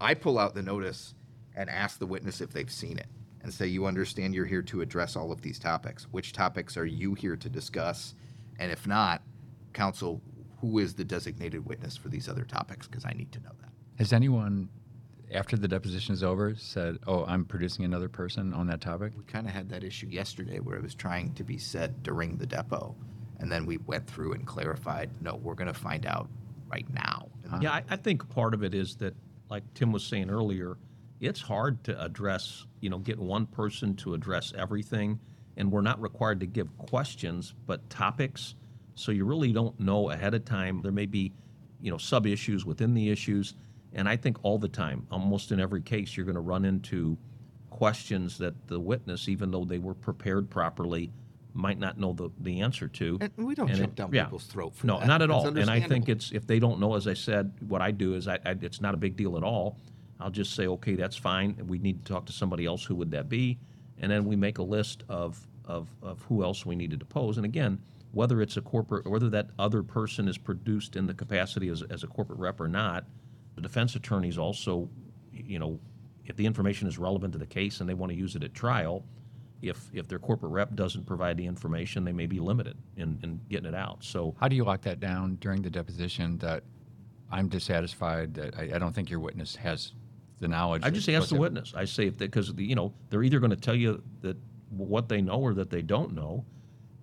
I 0.00 0.14
pull 0.14 0.38
out 0.38 0.54
the 0.54 0.62
notice 0.62 1.14
and 1.54 1.68
ask 1.68 1.98
the 1.98 2.06
witness 2.06 2.40
if 2.40 2.50
they've 2.50 2.70
seen 2.70 2.98
it 2.98 3.08
and 3.42 3.52
say, 3.52 3.66
You 3.66 3.86
understand 3.86 4.34
you're 4.34 4.46
here 4.46 4.62
to 4.62 4.80
address 4.80 5.16
all 5.16 5.32
of 5.32 5.42
these 5.42 5.58
topics. 5.58 6.04
Which 6.10 6.32
topics 6.32 6.76
are 6.76 6.86
you 6.86 7.14
here 7.14 7.36
to 7.36 7.48
discuss? 7.48 8.14
And 8.58 8.70
if 8.72 8.86
not, 8.86 9.22
counsel, 9.72 10.20
who 10.60 10.78
is 10.78 10.94
the 10.94 11.04
designated 11.04 11.66
witness 11.66 11.96
for 11.96 12.08
these 12.08 12.28
other 12.28 12.44
topics? 12.44 12.86
Because 12.86 13.04
I 13.04 13.12
need 13.12 13.32
to 13.32 13.40
know 13.40 13.52
that. 13.60 13.70
Has 13.98 14.12
anyone, 14.12 14.68
after 15.32 15.56
the 15.56 15.68
deposition 15.68 16.14
is 16.14 16.22
over, 16.22 16.54
said, 16.56 16.98
"Oh, 17.06 17.24
I'm 17.24 17.44
producing 17.44 17.84
another 17.84 18.08
person 18.08 18.52
on 18.52 18.66
that 18.68 18.80
topic"? 18.80 19.12
We 19.16 19.24
kind 19.24 19.46
of 19.46 19.52
had 19.52 19.68
that 19.70 19.84
issue 19.84 20.06
yesterday 20.08 20.58
where 20.58 20.76
it 20.76 20.82
was 20.82 20.94
trying 20.94 21.34
to 21.34 21.44
be 21.44 21.58
said 21.58 22.02
during 22.02 22.36
the 22.36 22.46
depo. 22.46 22.94
And 23.40 23.50
then 23.50 23.66
we 23.66 23.78
went 23.78 24.06
through 24.08 24.32
and 24.32 24.44
clarified, 24.46 25.10
no, 25.20 25.36
we're 25.36 25.54
going 25.54 25.72
to 25.72 25.78
find 25.78 26.06
out 26.06 26.28
right 26.68 26.86
now. 26.92 27.28
Yeah, 27.60 27.72
I, 27.72 27.84
I 27.90 27.96
think 27.96 28.28
part 28.30 28.52
of 28.52 28.64
it 28.64 28.74
is 28.74 28.96
that, 28.96 29.14
like 29.50 29.62
Tim 29.74 29.92
was 29.92 30.04
saying 30.04 30.30
earlier, 30.30 30.76
it's 31.20 31.40
hard 31.40 31.82
to 31.84 32.02
address, 32.02 32.66
you 32.80 32.90
know, 32.90 32.98
get 32.98 33.18
one 33.18 33.46
person 33.46 33.96
to 33.96 34.14
address 34.14 34.52
everything, 34.56 35.18
and 35.56 35.72
we're 35.72 35.80
not 35.80 36.00
required 36.00 36.40
to 36.40 36.46
give 36.46 36.76
questions, 36.78 37.54
but 37.66 37.88
topics. 37.90 38.54
So 38.94 39.12
you 39.12 39.24
really 39.24 39.52
don't 39.52 39.78
know 39.80 40.10
ahead 40.10 40.34
of 40.34 40.44
time. 40.44 40.80
There 40.82 40.92
may 40.92 41.06
be, 41.06 41.32
you 41.80 41.90
know, 41.90 41.98
sub 41.98 42.26
issues 42.26 42.64
within 42.64 42.94
the 42.94 43.10
issues, 43.10 43.54
and 43.92 44.08
I 44.08 44.16
think 44.16 44.38
all 44.42 44.58
the 44.58 44.68
time, 44.68 45.06
almost 45.10 45.50
in 45.50 45.60
every 45.60 45.82
case, 45.82 46.16
you're 46.16 46.26
going 46.26 46.34
to 46.34 46.40
run 46.40 46.64
into 46.64 47.16
questions 47.70 48.38
that 48.38 48.68
the 48.68 48.78
witness, 48.78 49.28
even 49.28 49.50
though 49.50 49.64
they 49.64 49.78
were 49.78 49.94
prepared 49.94 50.50
properly, 50.50 51.10
might 51.58 51.78
not 51.78 51.98
know 51.98 52.12
the, 52.12 52.30
the 52.40 52.60
answer 52.60 52.86
to. 52.88 53.18
And 53.20 53.32
we 53.36 53.54
don't 53.54 53.68
And 53.68 53.78
jump 53.78 53.90
it- 53.90 53.94
down 53.96 54.10
yeah. 54.12 54.24
people's 54.24 54.44
throat 54.44 54.74
for 54.74 54.86
No, 54.86 55.00
that. 55.00 55.08
not 55.08 55.22
at 55.22 55.30
all. 55.30 55.46
And 55.46 55.68
I 55.70 55.80
think 55.80 56.08
it's 56.08 56.30
if 56.32 56.46
they 56.46 56.58
don't 56.60 56.78
know, 56.80 56.94
as 56.94 57.06
I 57.08 57.14
said, 57.14 57.52
what 57.66 57.82
I 57.82 57.90
do 57.90 58.14
is 58.14 58.28
I, 58.28 58.34
I 58.46 58.54
it's 58.62 58.80
not 58.80 58.94
a 58.94 58.96
big 58.96 59.16
deal 59.16 59.36
at 59.36 59.42
all. 59.42 59.76
I'll 60.20 60.30
just 60.30 60.54
say, 60.54 60.66
okay, 60.68 60.94
that's 60.94 61.16
fine. 61.16 61.56
We 61.66 61.78
need 61.78 62.04
to 62.04 62.12
talk 62.12 62.26
to 62.26 62.32
somebody 62.32 62.64
else. 62.64 62.84
Who 62.84 62.94
would 62.96 63.10
that 63.10 63.28
be? 63.28 63.58
And 63.98 64.10
then 64.10 64.24
we 64.24 64.36
make 64.36 64.58
a 64.58 64.62
list 64.62 65.02
of 65.08 65.44
of, 65.64 65.88
of 66.02 66.22
who 66.22 66.42
else 66.42 66.64
we 66.64 66.74
need 66.76 66.90
to 66.92 66.96
depose. 66.96 67.36
And 67.36 67.44
again, 67.44 67.78
whether 68.12 68.40
it's 68.40 68.56
a 68.56 68.62
corporate, 68.62 69.04
or 69.04 69.12
whether 69.12 69.28
that 69.28 69.50
other 69.58 69.82
person 69.82 70.26
is 70.26 70.38
produced 70.38 70.96
in 70.96 71.06
the 71.06 71.12
capacity 71.12 71.68
as, 71.68 71.82
as 71.90 72.04
a 72.04 72.06
corporate 72.06 72.38
rep 72.38 72.58
or 72.58 72.68
not, 72.68 73.04
the 73.54 73.60
defense 73.60 73.94
attorneys 73.94 74.38
also, 74.38 74.88
you 75.30 75.58
know, 75.58 75.78
if 76.24 76.36
the 76.36 76.46
information 76.46 76.88
is 76.88 76.96
relevant 76.96 77.32
to 77.34 77.38
the 77.38 77.44
case 77.46 77.80
and 77.80 77.88
they 77.88 77.92
want 77.92 78.10
to 78.10 78.16
use 78.16 78.34
it 78.34 78.42
at 78.42 78.54
trial, 78.54 79.04
if 79.62 79.90
if 79.92 80.08
their 80.08 80.18
corporate 80.18 80.52
rep 80.52 80.74
doesn't 80.74 81.06
provide 81.06 81.36
the 81.36 81.46
information, 81.46 82.04
they 82.04 82.12
may 82.12 82.26
be 82.26 82.38
limited 82.38 82.76
in, 82.96 83.18
in 83.22 83.40
getting 83.48 83.66
it 83.66 83.74
out. 83.74 84.04
So 84.04 84.34
How 84.40 84.48
do 84.48 84.56
you 84.56 84.64
lock 84.64 84.82
that 84.82 85.00
down 85.00 85.36
during 85.40 85.62
the 85.62 85.70
deposition 85.70 86.38
that 86.38 86.62
I'm 87.30 87.48
dissatisfied 87.48 88.34
that 88.34 88.56
I, 88.56 88.70
I 88.74 88.78
don't 88.78 88.94
think 88.94 89.10
your 89.10 89.20
witness 89.20 89.56
has 89.56 89.92
the 90.38 90.48
knowledge? 90.48 90.82
I 90.84 90.90
just 90.90 91.08
ask 91.08 91.28
the 91.30 91.36
witness. 91.36 91.72
I 91.76 91.84
say 91.84 92.06
if 92.06 92.18
because 92.18 92.52
you 92.56 92.74
know 92.74 92.94
they're 93.10 93.22
either 93.22 93.40
going 93.40 93.50
to 93.50 93.56
tell 93.56 93.74
you 93.74 94.02
that 94.20 94.36
what 94.70 95.08
they 95.08 95.20
know 95.20 95.40
or 95.40 95.54
that 95.54 95.70
they 95.70 95.82
don't 95.82 96.14
know, 96.14 96.44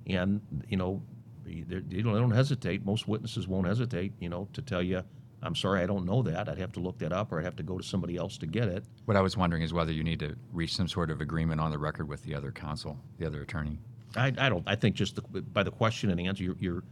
and 0.08 0.42
you 0.70 0.78
know 0.78 1.02
they, 1.44 1.62
don't, 1.62 1.90
they 1.90 2.02
don't 2.02 2.32
hesitate. 2.32 2.86
Most 2.86 3.08
witnesses 3.08 3.48
won't 3.48 3.68
hesitate. 3.68 4.14
You 4.20 4.30
know 4.30 4.48
to 4.54 4.62
tell 4.62 4.82
you, 4.82 5.02
I'm 5.46 5.56
sorry, 5.56 5.82
I 5.82 5.86
don't 5.86 6.06
know 6.06 6.22
that. 6.24 6.50
I'd 6.50 6.58
have 6.58 6.72
to 6.74 6.80
look 6.80 6.98
that 7.00 7.12
up, 7.12 7.32
or 7.32 7.40
I'd 7.40 7.46
have 7.46 7.56
to 7.58 7.64
go 7.64 7.78
to 7.78 7.84
somebody 7.84 8.18
else 8.18 8.38
to 8.40 8.48
get 8.48 8.68
it. 8.68 8.84
What 9.06 9.16
I 9.16 9.22
was 9.22 9.38
wondering 9.38 9.62
is 9.62 9.74
whether 9.74 9.92
you 9.92 10.04
need 10.04 10.20
to 10.20 10.36
reach 10.52 10.76
some 10.76 10.88
sort 10.88 11.12
of 11.12 11.22
agreement 11.22 11.62
on 11.62 11.72
the 11.72 11.78
record 11.78 12.08
with 12.08 12.24
the 12.24 12.34
other 12.34 12.52
counsel, 12.52 12.98
the 13.20 13.26
other 13.28 13.42
attorney. 13.42 13.78
I, 14.16 14.34
I 14.38 14.50
don't. 14.50 14.64
I 14.68 14.76
think 14.76 14.96
just 14.96 15.16
the, 15.16 15.42
by 15.42 15.64
the 15.64 15.72
question 15.72 16.10
and 16.10 16.20
answer, 16.20 16.44
you're, 16.44 16.56
you're 16.60 16.84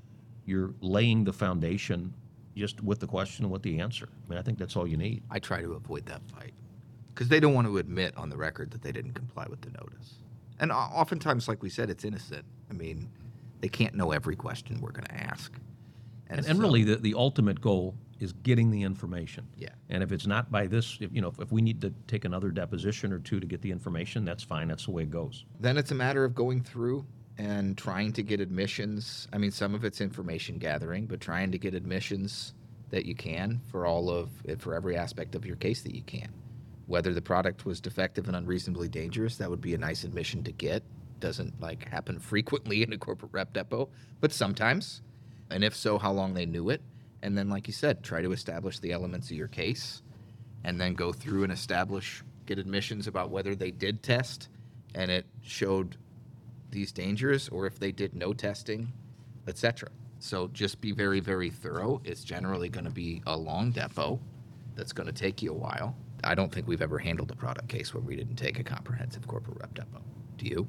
you're 0.45 0.73
laying 0.81 1.23
the 1.23 1.33
foundation 1.33 2.13
just 2.55 2.83
with 2.83 2.99
the 2.99 3.07
question 3.07 3.45
and 3.45 3.51
with 3.51 3.63
the 3.63 3.79
answer. 3.79 4.09
I 4.25 4.29
mean, 4.29 4.39
I 4.39 4.41
think 4.41 4.57
that's 4.57 4.75
all 4.75 4.85
you 4.85 4.97
need. 4.97 5.23
I 5.31 5.39
try 5.39 5.61
to 5.61 5.73
avoid 5.73 6.05
that 6.07 6.21
fight 6.27 6.53
because 7.13 7.29
they 7.29 7.39
don't 7.39 7.53
want 7.53 7.67
to 7.67 7.77
admit 7.77 8.15
on 8.17 8.29
the 8.29 8.37
record 8.37 8.71
that 8.71 8.81
they 8.81 8.91
didn't 8.91 9.13
comply 9.13 9.47
with 9.49 9.61
the 9.61 9.71
notice. 9.71 10.19
And 10.59 10.71
oftentimes, 10.71 11.47
like 11.47 11.63
we 11.63 11.69
said, 11.69 11.89
it's 11.89 12.03
innocent. 12.03 12.45
I 12.69 12.73
mean, 12.73 13.09
they 13.61 13.69
can't 13.69 13.95
know 13.95 14.11
every 14.11 14.35
question 14.35 14.81
we're 14.81 14.91
going 14.91 15.05
to 15.05 15.15
ask. 15.15 15.53
And, 16.27 16.45
and 16.45 16.57
so- 16.57 16.61
really, 16.61 16.83
the, 16.83 16.97
the 16.97 17.13
ultimate 17.15 17.61
goal 17.61 17.95
is 18.23 18.33
getting 18.33 18.71
the 18.71 18.81
information. 18.81 19.47
Yeah. 19.57 19.69
And 19.89 20.01
if 20.01 20.11
it's 20.11 20.25
not 20.25 20.51
by 20.51 20.67
this, 20.67 20.97
if, 21.01 21.13
you 21.13 21.21
know, 21.21 21.27
if, 21.27 21.39
if 21.39 21.51
we 21.51 21.61
need 21.61 21.81
to 21.81 21.93
take 22.07 22.25
another 22.25 22.49
deposition 22.49 23.13
or 23.13 23.19
two 23.19 23.39
to 23.39 23.45
get 23.45 23.61
the 23.61 23.71
information, 23.71 24.25
that's 24.25 24.43
fine. 24.43 24.67
That's 24.67 24.85
the 24.85 24.91
way 24.91 25.03
it 25.03 25.11
goes. 25.11 25.45
then 25.59 25.77
it's 25.77 25.91
a 25.91 25.95
matter 25.95 26.23
of 26.23 26.33
going 26.33 26.63
through 26.63 27.05
and 27.37 27.77
trying 27.77 28.13
to 28.13 28.23
get 28.23 28.39
admissions. 28.39 29.27
I 29.33 29.37
mean, 29.37 29.51
some 29.51 29.75
of 29.75 29.83
it's 29.83 30.01
information 30.01 30.57
gathering, 30.57 31.05
but 31.05 31.19
trying 31.19 31.51
to 31.51 31.57
get 31.57 31.73
admissions 31.73 32.53
that 32.89 33.05
you 33.05 33.15
can 33.15 33.59
for 33.71 33.85
all 33.85 34.09
of 34.09 34.29
for 34.59 34.75
every 34.75 34.95
aspect 34.95 35.33
of 35.35 35.45
your 35.45 35.55
case 35.55 35.81
that 35.81 35.95
you 35.95 36.03
can. 36.03 36.29
Whether 36.85 37.13
the 37.13 37.21
product 37.21 37.65
was 37.65 37.81
defective 37.81 38.27
and 38.27 38.35
unreasonably 38.35 38.87
dangerous, 38.87 39.37
that 39.37 39.49
would 39.49 39.61
be 39.61 39.73
a 39.73 39.77
nice 39.77 40.03
admission 40.03 40.43
to 40.43 40.51
get. 40.51 40.83
Doesn't 41.19 41.59
like 41.59 41.87
happen 41.87 42.19
frequently 42.19 42.83
in 42.83 42.93
a 42.93 42.97
corporate 42.97 43.31
rep 43.31 43.53
depo, 43.53 43.89
but 44.19 44.31
sometimes. 44.31 45.01
And 45.49 45.63
if 45.63 45.75
so, 45.75 45.97
how 45.97 46.11
long 46.11 46.33
they 46.33 46.45
knew 46.45 46.69
it. 46.69 46.81
And 47.23 47.37
then, 47.37 47.49
like 47.49 47.67
you 47.67 47.73
said, 47.73 48.03
try 48.03 48.21
to 48.21 48.33
establish 48.33 48.79
the 48.79 48.91
elements 48.91 49.31
of 49.31 49.37
your 49.37 49.47
case 49.47 50.03
and 50.65 50.79
then 50.79 50.93
go 50.93 51.13
through 51.13 51.43
and 51.43 51.53
establish, 51.53 52.21
get 52.45 52.59
admissions 52.59 53.07
about 53.07 53.31
whether 53.31 53.55
they 53.55 53.71
did 53.71 54.03
test 54.03 54.49
and 54.93 55.09
it 55.09 55.25
showed 55.41 55.95
these 56.69 56.91
dangers 56.91 57.47
or 57.47 57.65
if 57.65 57.79
they 57.79 57.93
did 57.93 58.13
no 58.13 58.33
testing, 58.33 58.91
etc. 59.47 59.87
So 60.19 60.49
just 60.49 60.81
be 60.81 60.91
very, 60.91 61.21
very 61.21 61.49
thorough. 61.49 62.01
It's 62.03 62.25
generally 62.25 62.67
going 62.67 62.85
to 62.85 62.91
be 62.91 63.21
a 63.25 63.37
long 63.37 63.71
depo 63.71 64.19
that's 64.75 64.91
going 64.91 65.07
to 65.07 65.13
take 65.13 65.41
you 65.41 65.51
a 65.51 65.57
while. 65.57 65.95
I 66.25 66.35
don't 66.35 66.51
think 66.51 66.67
we've 66.67 66.81
ever 66.81 66.99
handled 66.99 67.31
a 67.31 67.35
product 67.35 67.69
case 67.69 67.93
where 67.93 68.03
we 68.03 68.17
didn't 68.17 68.35
take 68.35 68.59
a 68.59 68.63
comprehensive 68.65 69.25
corporate 69.27 69.59
rep 69.61 69.73
depo. 69.73 70.01
Do 70.37 70.45
you? 70.45 70.67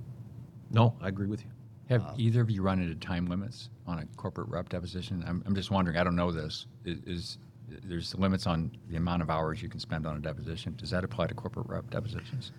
No, 0.70 0.96
I 1.00 1.08
agree 1.08 1.26
with 1.26 1.42
you. 1.42 1.50
Have 1.88 2.02
uh, 2.02 2.14
either 2.16 2.40
of 2.40 2.50
you 2.50 2.62
run 2.62 2.80
into 2.80 2.94
time 2.94 3.26
limits 3.26 3.68
on 3.86 3.98
a 3.98 4.06
corporate 4.16 4.48
rep 4.48 4.68
deposition? 4.68 5.24
I'm, 5.26 5.42
I'm 5.46 5.54
just 5.54 5.70
wondering. 5.70 5.96
I 5.96 6.04
don't 6.04 6.16
know 6.16 6.30
this. 6.32 6.66
Is, 6.84 6.98
is 7.06 7.38
there's 7.84 8.14
limits 8.14 8.46
on 8.46 8.70
the 8.88 8.96
amount 8.96 9.22
of 9.22 9.30
hours 9.30 9.62
you 9.62 9.68
can 9.68 9.80
spend 9.80 10.06
on 10.06 10.16
a 10.16 10.20
deposition? 10.20 10.74
Does 10.76 10.90
that 10.90 11.04
apply 11.04 11.26
to 11.28 11.34
corporate 11.34 11.66
rep 11.68 11.90
depositions? 11.90 12.52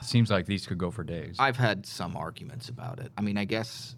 It 0.00 0.04
seems 0.04 0.30
like 0.30 0.46
these 0.46 0.66
could 0.66 0.78
go 0.78 0.90
for 0.90 1.04
days. 1.04 1.36
I've 1.38 1.56
had 1.56 1.86
some 1.86 2.16
arguments 2.16 2.68
about 2.68 2.98
it. 2.98 3.12
I 3.16 3.22
mean, 3.22 3.38
I 3.38 3.44
guess 3.44 3.96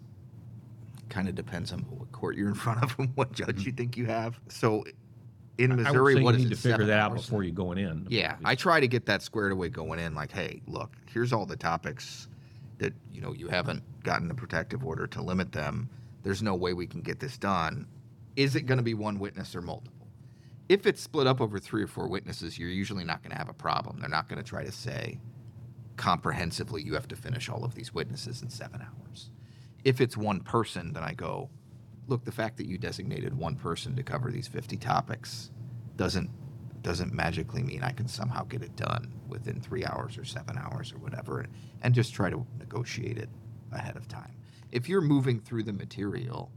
kind 1.09 1.27
of 1.27 1.35
depends 1.35 1.71
on 1.71 1.79
what 1.81 2.11
court 2.11 2.35
you're 2.35 2.47
in 2.47 2.55
front 2.55 2.83
of 2.83 2.95
and 2.97 3.11
what 3.15 3.31
judge 3.31 3.63
you 3.63 3.71
mm-hmm. 3.71 3.77
think 3.77 3.97
you 3.97 4.05
have. 4.05 4.39
So 4.49 4.83
in 5.57 5.71
I 5.71 5.75
would 5.75 5.83
Missouri, 5.83 6.15
say 6.15 6.21
what 6.21 6.33
you 6.33 6.39
is 6.39 6.43
need 6.45 6.51
it, 6.51 6.55
to 6.55 6.61
figure 6.61 6.85
that 6.85 6.99
out 6.99 7.11
hours? 7.11 7.25
before 7.25 7.43
you 7.43 7.51
going 7.51 7.77
in. 7.77 8.07
Yeah, 8.09 8.35
I 8.43 8.55
try 8.55 8.79
to 8.79 8.87
get 8.87 9.05
that 9.05 9.21
squared 9.21 9.51
away 9.51 9.69
going 9.69 9.99
in. 9.99 10.15
Like, 10.15 10.31
hey, 10.31 10.61
look, 10.67 10.91
here's 11.11 11.31
all 11.33 11.45
the 11.45 11.55
topics 11.55 12.27
that 12.79 12.93
you 13.11 13.21
know 13.21 13.33
you 13.33 13.47
haven't 13.47 13.83
gotten 14.03 14.29
a 14.31 14.35
protective 14.35 14.85
order 14.85 15.07
to 15.07 15.21
limit 15.21 15.51
them. 15.51 15.89
There's 16.23 16.41
no 16.41 16.55
way 16.55 16.73
we 16.73 16.87
can 16.87 17.01
get 17.01 17.19
this 17.19 17.37
done. 17.37 17.87
Is 18.35 18.55
it 18.55 18.61
going 18.61 18.77
to 18.77 18.83
be 18.83 18.93
one 18.93 19.19
witness 19.19 19.55
or 19.55 19.61
multiple? 19.61 20.07
If 20.67 20.87
it's 20.87 21.01
split 21.01 21.27
up 21.27 21.41
over 21.41 21.59
three 21.59 21.83
or 21.83 21.87
four 21.87 22.07
witnesses, 22.07 22.57
you're 22.57 22.69
usually 22.69 23.03
not 23.03 23.21
going 23.21 23.31
to 23.31 23.37
have 23.37 23.49
a 23.49 23.53
problem. 23.53 23.99
They're 23.99 24.09
not 24.09 24.27
going 24.27 24.41
to 24.41 24.49
try 24.49 24.63
to 24.63 24.71
say 24.71 25.19
comprehensively 25.95 26.81
you 26.81 26.93
have 26.93 27.07
to 27.07 27.15
finish 27.15 27.49
all 27.49 27.63
of 27.63 27.75
these 27.75 27.93
witnesses 27.93 28.41
in 28.41 28.49
seven 28.49 28.81
hours. 28.81 29.29
If 29.83 30.01
it's 30.01 30.17
one 30.17 30.41
person, 30.41 30.93
then 30.93 31.03
I 31.03 31.13
go, 31.13 31.49
look, 32.07 32.25
the 32.25 32.31
fact 32.31 32.57
that 32.57 32.67
you 32.67 32.77
designated 32.77 33.37
one 33.37 33.55
person 33.55 33.95
to 33.95 34.03
cover 34.03 34.31
these 34.31 34.47
50 34.47 34.77
topics 34.77 35.51
doesn't 35.95 36.29
doesn't 36.85 37.11
magically 37.11 37.63
mean 37.63 37.81
I 37.81 37.89
can 37.89 38.07
somehow 38.07 38.43
get 38.43 38.61
it 38.61 38.75
done 38.75 39.11
within 39.27 39.59
three 39.59 39.83
hours 39.83 40.19
or 40.19 40.23
seven 40.23 40.55
hours 40.55 40.93
or 40.93 40.99
whatever, 40.99 41.43
and, 41.81 41.95
just 41.95 42.13
try 42.13 42.29
to 42.29 42.45
negotiate 42.59 43.17
it 43.17 43.29
ahead 43.71 43.95
of 43.95 44.07
time. 44.07 44.35
If 44.71 44.87
you're 44.87 45.01
moving 45.01 45.39
through 45.39 45.63
the 45.63 45.73
material, 45.73 46.51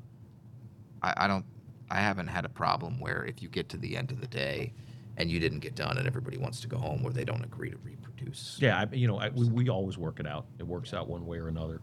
I, 1.00 1.14
I 1.16 1.28
don't, 1.28 1.46
I 1.90 2.00
haven't 2.00 2.26
had 2.26 2.44
a 2.44 2.48
problem 2.50 3.00
where 3.00 3.24
if 3.24 3.42
you 3.42 3.48
get 3.48 3.70
to 3.70 3.78
the 3.78 3.96
end 3.96 4.10
of 4.10 4.20
the 4.20 4.26
day 4.26 4.74
and 5.16 5.30
you 5.30 5.40
didn't 5.40 5.60
get 5.60 5.74
done 5.74 5.96
and 5.96 6.06
everybody 6.06 6.36
wants 6.36 6.60
to 6.60 6.68
go 6.68 6.76
home, 6.76 7.02
where 7.02 7.12
they 7.12 7.24
don't 7.24 7.44
agree 7.44 7.70
to 7.70 7.78
reproduce. 7.82 8.58
Yeah, 8.60 8.80
I, 8.80 8.94
you 8.94 9.06
know, 9.06 9.18
I, 9.18 9.30
we, 9.30 9.48
we 9.48 9.68
always 9.70 9.96
work 9.96 10.20
it 10.20 10.26
out. 10.26 10.44
It 10.58 10.66
works 10.66 10.92
out 10.92 11.08
one 11.08 11.24
way 11.24 11.38
or 11.38 11.48
another. 11.48 11.80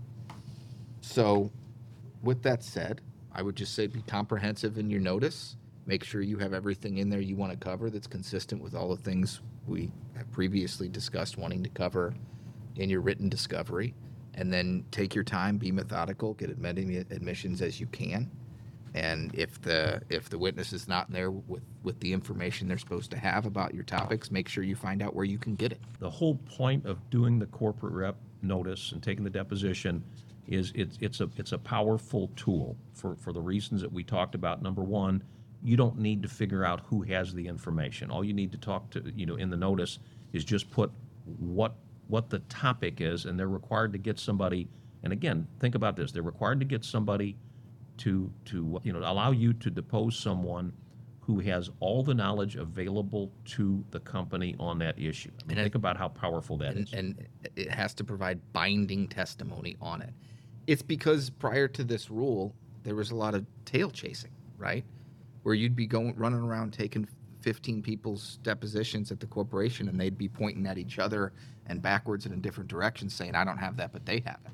So, 1.01 1.51
with 2.21 2.43
that 2.43 2.63
said, 2.63 3.01
I 3.31 3.41
would 3.41 3.55
just 3.55 3.73
say 3.73 3.87
be 3.87 4.03
comprehensive 4.03 4.77
in 4.77 4.89
your 4.89 5.01
notice. 5.01 5.55
Make 5.85 6.03
sure 6.03 6.21
you 6.21 6.37
have 6.39 6.53
everything 6.53 6.97
in 6.97 7.09
there 7.09 7.19
you 7.19 7.35
want 7.35 7.51
to 7.51 7.57
cover 7.57 7.89
that's 7.89 8.07
consistent 8.07 8.61
with 8.61 8.73
all 8.73 8.89
the 8.89 9.01
things 9.01 9.41
we 9.67 9.91
have 10.17 10.31
previously 10.31 10.89
discussed 10.89 11.37
wanting 11.37 11.63
to 11.63 11.69
cover 11.69 12.15
in 12.75 12.89
your 12.89 13.01
written 13.01 13.29
discovery. 13.29 13.93
And 14.33 14.51
then 14.51 14.83
take 14.91 15.15
your 15.15 15.23
time, 15.23 15.57
be 15.57 15.71
methodical, 15.71 16.33
get 16.33 16.49
as 16.49 16.57
many 16.57 16.97
admissions 16.97 17.61
as 17.61 17.79
you 17.79 17.87
can. 17.87 18.29
And 18.93 19.33
if 19.35 19.61
the 19.61 20.01
if 20.09 20.29
the 20.29 20.37
witness 20.37 20.71
is 20.71 20.87
not 20.87 21.11
there 21.11 21.29
with, 21.29 21.63
with 21.83 21.99
the 21.99 22.13
information 22.13 22.67
they're 22.67 22.77
supposed 22.77 23.11
to 23.11 23.17
have 23.17 23.45
about 23.45 23.73
your 23.73 23.83
topics, 23.83 24.31
make 24.31 24.47
sure 24.47 24.63
you 24.63 24.75
find 24.75 25.01
out 25.01 25.13
where 25.13 25.25
you 25.25 25.37
can 25.37 25.55
get 25.55 25.71
it. 25.71 25.79
The 25.99 26.09
whole 26.09 26.35
point 26.35 26.85
of 26.85 26.97
doing 27.09 27.37
the 27.37 27.45
corporate 27.47 27.93
rep 27.93 28.15
notice 28.41 28.93
and 28.93 29.03
taking 29.03 29.23
the 29.23 29.29
deposition 29.29 30.03
is 30.47 30.71
it's, 30.75 30.97
it's 31.01 31.21
a, 31.21 31.29
it's 31.37 31.51
a 31.51 31.57
powerful 31.57 32.29
tool 32.35 32.77
for, 32.93 33.15
for 33.15 33.33
the 33.33 33.41
reasons 33.41 33.81
that 33.81 33.91
we 33.91 34.03
talked 34.03 34.35
about. 34.35 34.61
Number 34.61 34.83
one, 34.83 35.23
you 35.65 35.75
don't 35.75 35.97
need 35.97 36.21
to 36.21 36.29
figure 36.29 36.63
out 36.63 36.81
who 36.85 37.01
has 37.01 37.33
the 37.33 37.47
information. 37.47 38.11
All 38.11 38.23
you 38.23 38.33
need 38.33 38.51
to 38.51 38.57
talk 38.57 38.89
to, 38.91 39.11
you 39.15 39.25
know, 39.25 39.35
in 39.35 39.49
the 39.49 39.57
notice 39.57 39.99
is 40.31 40.45
just 40.45 40.69
put 40.69 40.91
what, 41.39 41.73
what 42.07 42.29
the 42.29 42.39
topic 42.39 43.01
is, 43.01 43.25
and 43.25 43.37
they're 43.39 43.47
required 43.47 43.91
to 43.93 43.97
get 43.97 44.19
somebody, 44.19 44.67
and 45.03 45.11
again, 45.11 45.47
think 45.59 45.73
about 45.75 45.95
this, 45.95 46.11
they're 46.11 46.21
required 46.21 46.59
to 46.59 46.65
get 46.65 46.85
somebody 46.85 47.35
to, 47.97 48.31
to, 48.45 48.79
you 48.83 48.93
know, 48.93 48.99
allow 48.99 49.31
you 49.31 49.53
to 49.53 49.69
depose 49.69 50.15
someone 50.17 50.71
who 51.21 51.39
has 51.39 51.71
all 51.79 52.03
the 52.03 52.13
knowledge 52.13 52.55
available 52.55 53.31
to 53.45 53.83
the 53.89 53.99
company 54.01 54.55
on 54.59 54.77
that 54.77 54.99
issue. 54.99 55.31
I 55.41 55.47
mean, 55.47 55.57
And 55.57 55.65
think 55.65 55.73
about 55.73 55.97
how 55.97 56.09
powerful 56.09 56.57
that 56.57 56.75
and, 56.75 56.87
is. 56.87 56.93
and 56.93 57.27
it 57.55 57.71
has 57.71 57.95
to 57.95 58.03
provide 58.03 58.39
binding 58.53 59.07
testimony 59.07 59.75
on 59.81 60.03
it. 60.03 60.13
It's 60.67 60.83
because 60.83 61.31
prior 61.31 61.67
to 61.69 61.83
this 61.83 62.11
rule, 62.11 62.53
there 62.83 62.93
was 62.93 63.09
a 63.09 63.15
lot 63.15 63.33
of 63.33 63.43
tail 63.65 63.89
chasing, 63.89 64.29
right? 64.59 64.85
Where 65.45 65.53
you'd 65.53 65.75
be 65.75 65.85
going 65.85 66.15
running 66.17 66.39
around 66.39 66.73
taking 66.73 67.07
15 67.41 67.83
people's 67.83 68.39
depositions 68.41 69.11
at 69.11 69.19
the 69.19 69.27
corporation 69.27 69.87
and 69.87 70.01
they'd 70.01 70.17
be 70.17 70.27
pointing 70.27 70.65
at 70.65 70.79
each 70.79 70.97
other 70.97 71.33
and 71.67 71.83
backwards 71.83 72.25
and 72.25 72.33
in 72.33 72.41
different 72.41 72.67
directions 72.67 73.13
saying, 73.13 73.35
I 73.35 73.43
don't 73.45 73.59
have 73.59 73.77
that, 73.77 73.93
but 73.93 74.07
they 74.07 74.23
have 74.25 74.39
it. 74.43 74.51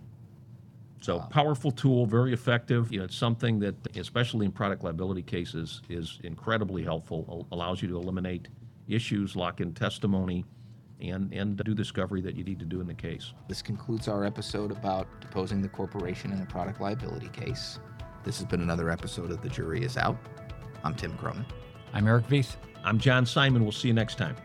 So 0.99 1.21
um, 1.21 1.29
powerful 1.29 1.71
tool, 1.71 2.05
very 2.05 2.33
effective. 2.33 2.91
You 2.91 2.99
know, 2.99 3.05
it's 3.05 3.15
something 3.15 3.57
that, 3.59 3.75
especially 3.95 4.45
in 4.45 4.51
product 4.51 4.83
liability 4.83 5.21
cases, 5.21 5.81
is 5.87 6.19
incredibly 6.25 6.83
helpful. 6.83 7.25
al- 7.29 7.57
Allows 7.57 7.81
you 7.81 7.87
to 7.87 7.95
eliminate 7.95 8.49
issues, 8.89 9.33
lock 9.37 9.61
in 9.61 9.73
testimony, 9.73 10.43
and 10.99 11.31
and 11.33 11.55
do 11.63 11.73
discovery 11.73 12.19
that 12.19 12.35
you 12.35 12.43
need 12.43 12.59
to 12.59 12.65
do 12.65 12.81
in 12.81 12.85
the 12.87 12.93
case. 12.93 13.33
This 13.47 13.61
concludes 13.61 14.09
our 14.09 14.25
episode 14.25 14.71
about 14.71 15.07
deposing 15.21 15.61
the 15.61 15.69
corporation 15.69 16.33
in 16.33 16.41
a 16.41 16.45
product 16.45 16.81
liability 16.81 17.29
case. 17.29 17.79
This 18.25 18.37
has 18.37 18.45
been 18.45 18.61
another 18.61 18.89
episode 18.91 19.31
of 19.31 19.41
The 19.41 19.49
Jury 19.49 19.83
is 19.83 19.95
Out. 19.97 20.17
I'm 20.83 20.95
Tim 20.95 21.15
Cronin. 21.17 21.45
I'm 21.93 22.07
Eric 22.07 22.27
Veith. 22.27 22.55
I'm 22.83 22.99
John 22.99 23.25
Simon. 23.25 23.63
We'll 23.63 23.71
see 23.71 23.87
you 23.87 23.93
next 23.93 24.17
time. 24.17 24.35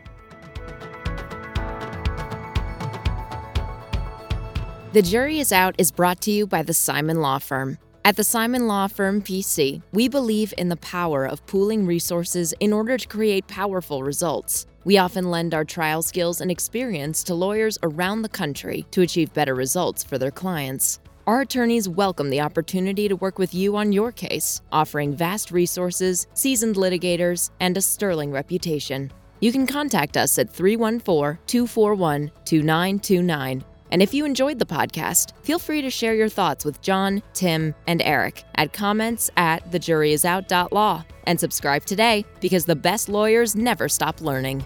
The 4.93 5.01
Jury 5.01 5.39
is 5.39 5.51
Out 5.51 5.75
is 5.77 5.91
brought 5.91 6.21
to 6.21 6.31
you 6.31 6.47
by 6.47 6.63
the 6.63 6.73
Simon 6.73 7.21
Law 7.21 7.39
Firm. 7.39 7.77
At 8.05 8.15
the 8.15 8.23
Simon 8.23 8.67
Law 8.67 8.87
Firm 8.87 9.21
PC, 9.21 9.81
we 9.91 10.07
believe 10.07 10.53
in 10.57 10.69
the 10.69 10.77
power 10.77 11.25
of 11.25 11.45
pooling 11.45 11.85
resources 11.85 12.53
in 12.59 12.71
order 12.71 12.97
to 12.97 13.07
create 13.07 13.47
powerful 13.47 14.01
results. 14.01 14.65
We 14.85 14.97
often 14.97 15.29
lend 15.29 15.53
our 15.53 15.65
trial 15.65 16.01
skills 16.01 16.39
and 16.39 16.49
experience 16.49 17.21
to 17.25 17.33
lawyers 17.33 17.77
around 17.83 18.21
the 18.21 18.29
country 18.29 18.85
to 18.91 19.01
achieve 19.01 19.33
better 19.33 19.53
results 19.53 20.05
for 20.05 20.17
their 20.17 20.31
clients. 20.31 20.99
Our 21.27 21.41
attorneys 21.41 21.89
welcome 21.89 22.29
the 22.29 22.39
opportunity 22.39 23.09
to 23.09 23.17
work 23.17 23.37
with 23.37 23.53
you 23.53 23.75
on 23.75 23.91
your 23.91 24.13
case, 24.13 24.61
offering 24.71 25.13
vast 25.13 25.51
resources, 25.51 26.25
seasoned 26.33 26.77
litigators, 26.77 27.51
and 27.59 27.75
a 27.75 27.81
sterling 27.81 28.31
reputation. 28.31 29.11
You 29.41 29.51
can 29.51 29.67
contact 29.67 30.15
us 30.15 30.39
at 30.39 30.49
314 30.49 31.37
241 31.45 32.31
2929 32.45 33.65
And 33.91 34.01
if 34.01 34.13
you 34.13 34.23
enjoyed 34.23 34.57
the 34.57 34.65
podcast, 34.65 35.33
feel 35.43 35.59
free 35.59 35.81
to 35.81 35.89
share 35.89 36.15
your 36.15 36.29
thoughts 36.29 36.63
with 36.63 36.81
John, 36.81 37.21
Tim, 37.33 37.75
and 37.87 38.01
Eric 38.03 38.45
at 38.55 38.71
comments 38.71 39.29
at 39.35 39.69
thejuryisout.law. 39.69 41.03
And 41.25 41.37
subscribe 41.37 41.83
today 41.83 42.23
because 42.39 42.63
the 42.63 42.77
best 42.77 43.09
lawyers 43.09 43.53
never 43.53 43.89
stop 43.89 44.21
learning. 44.21 44.63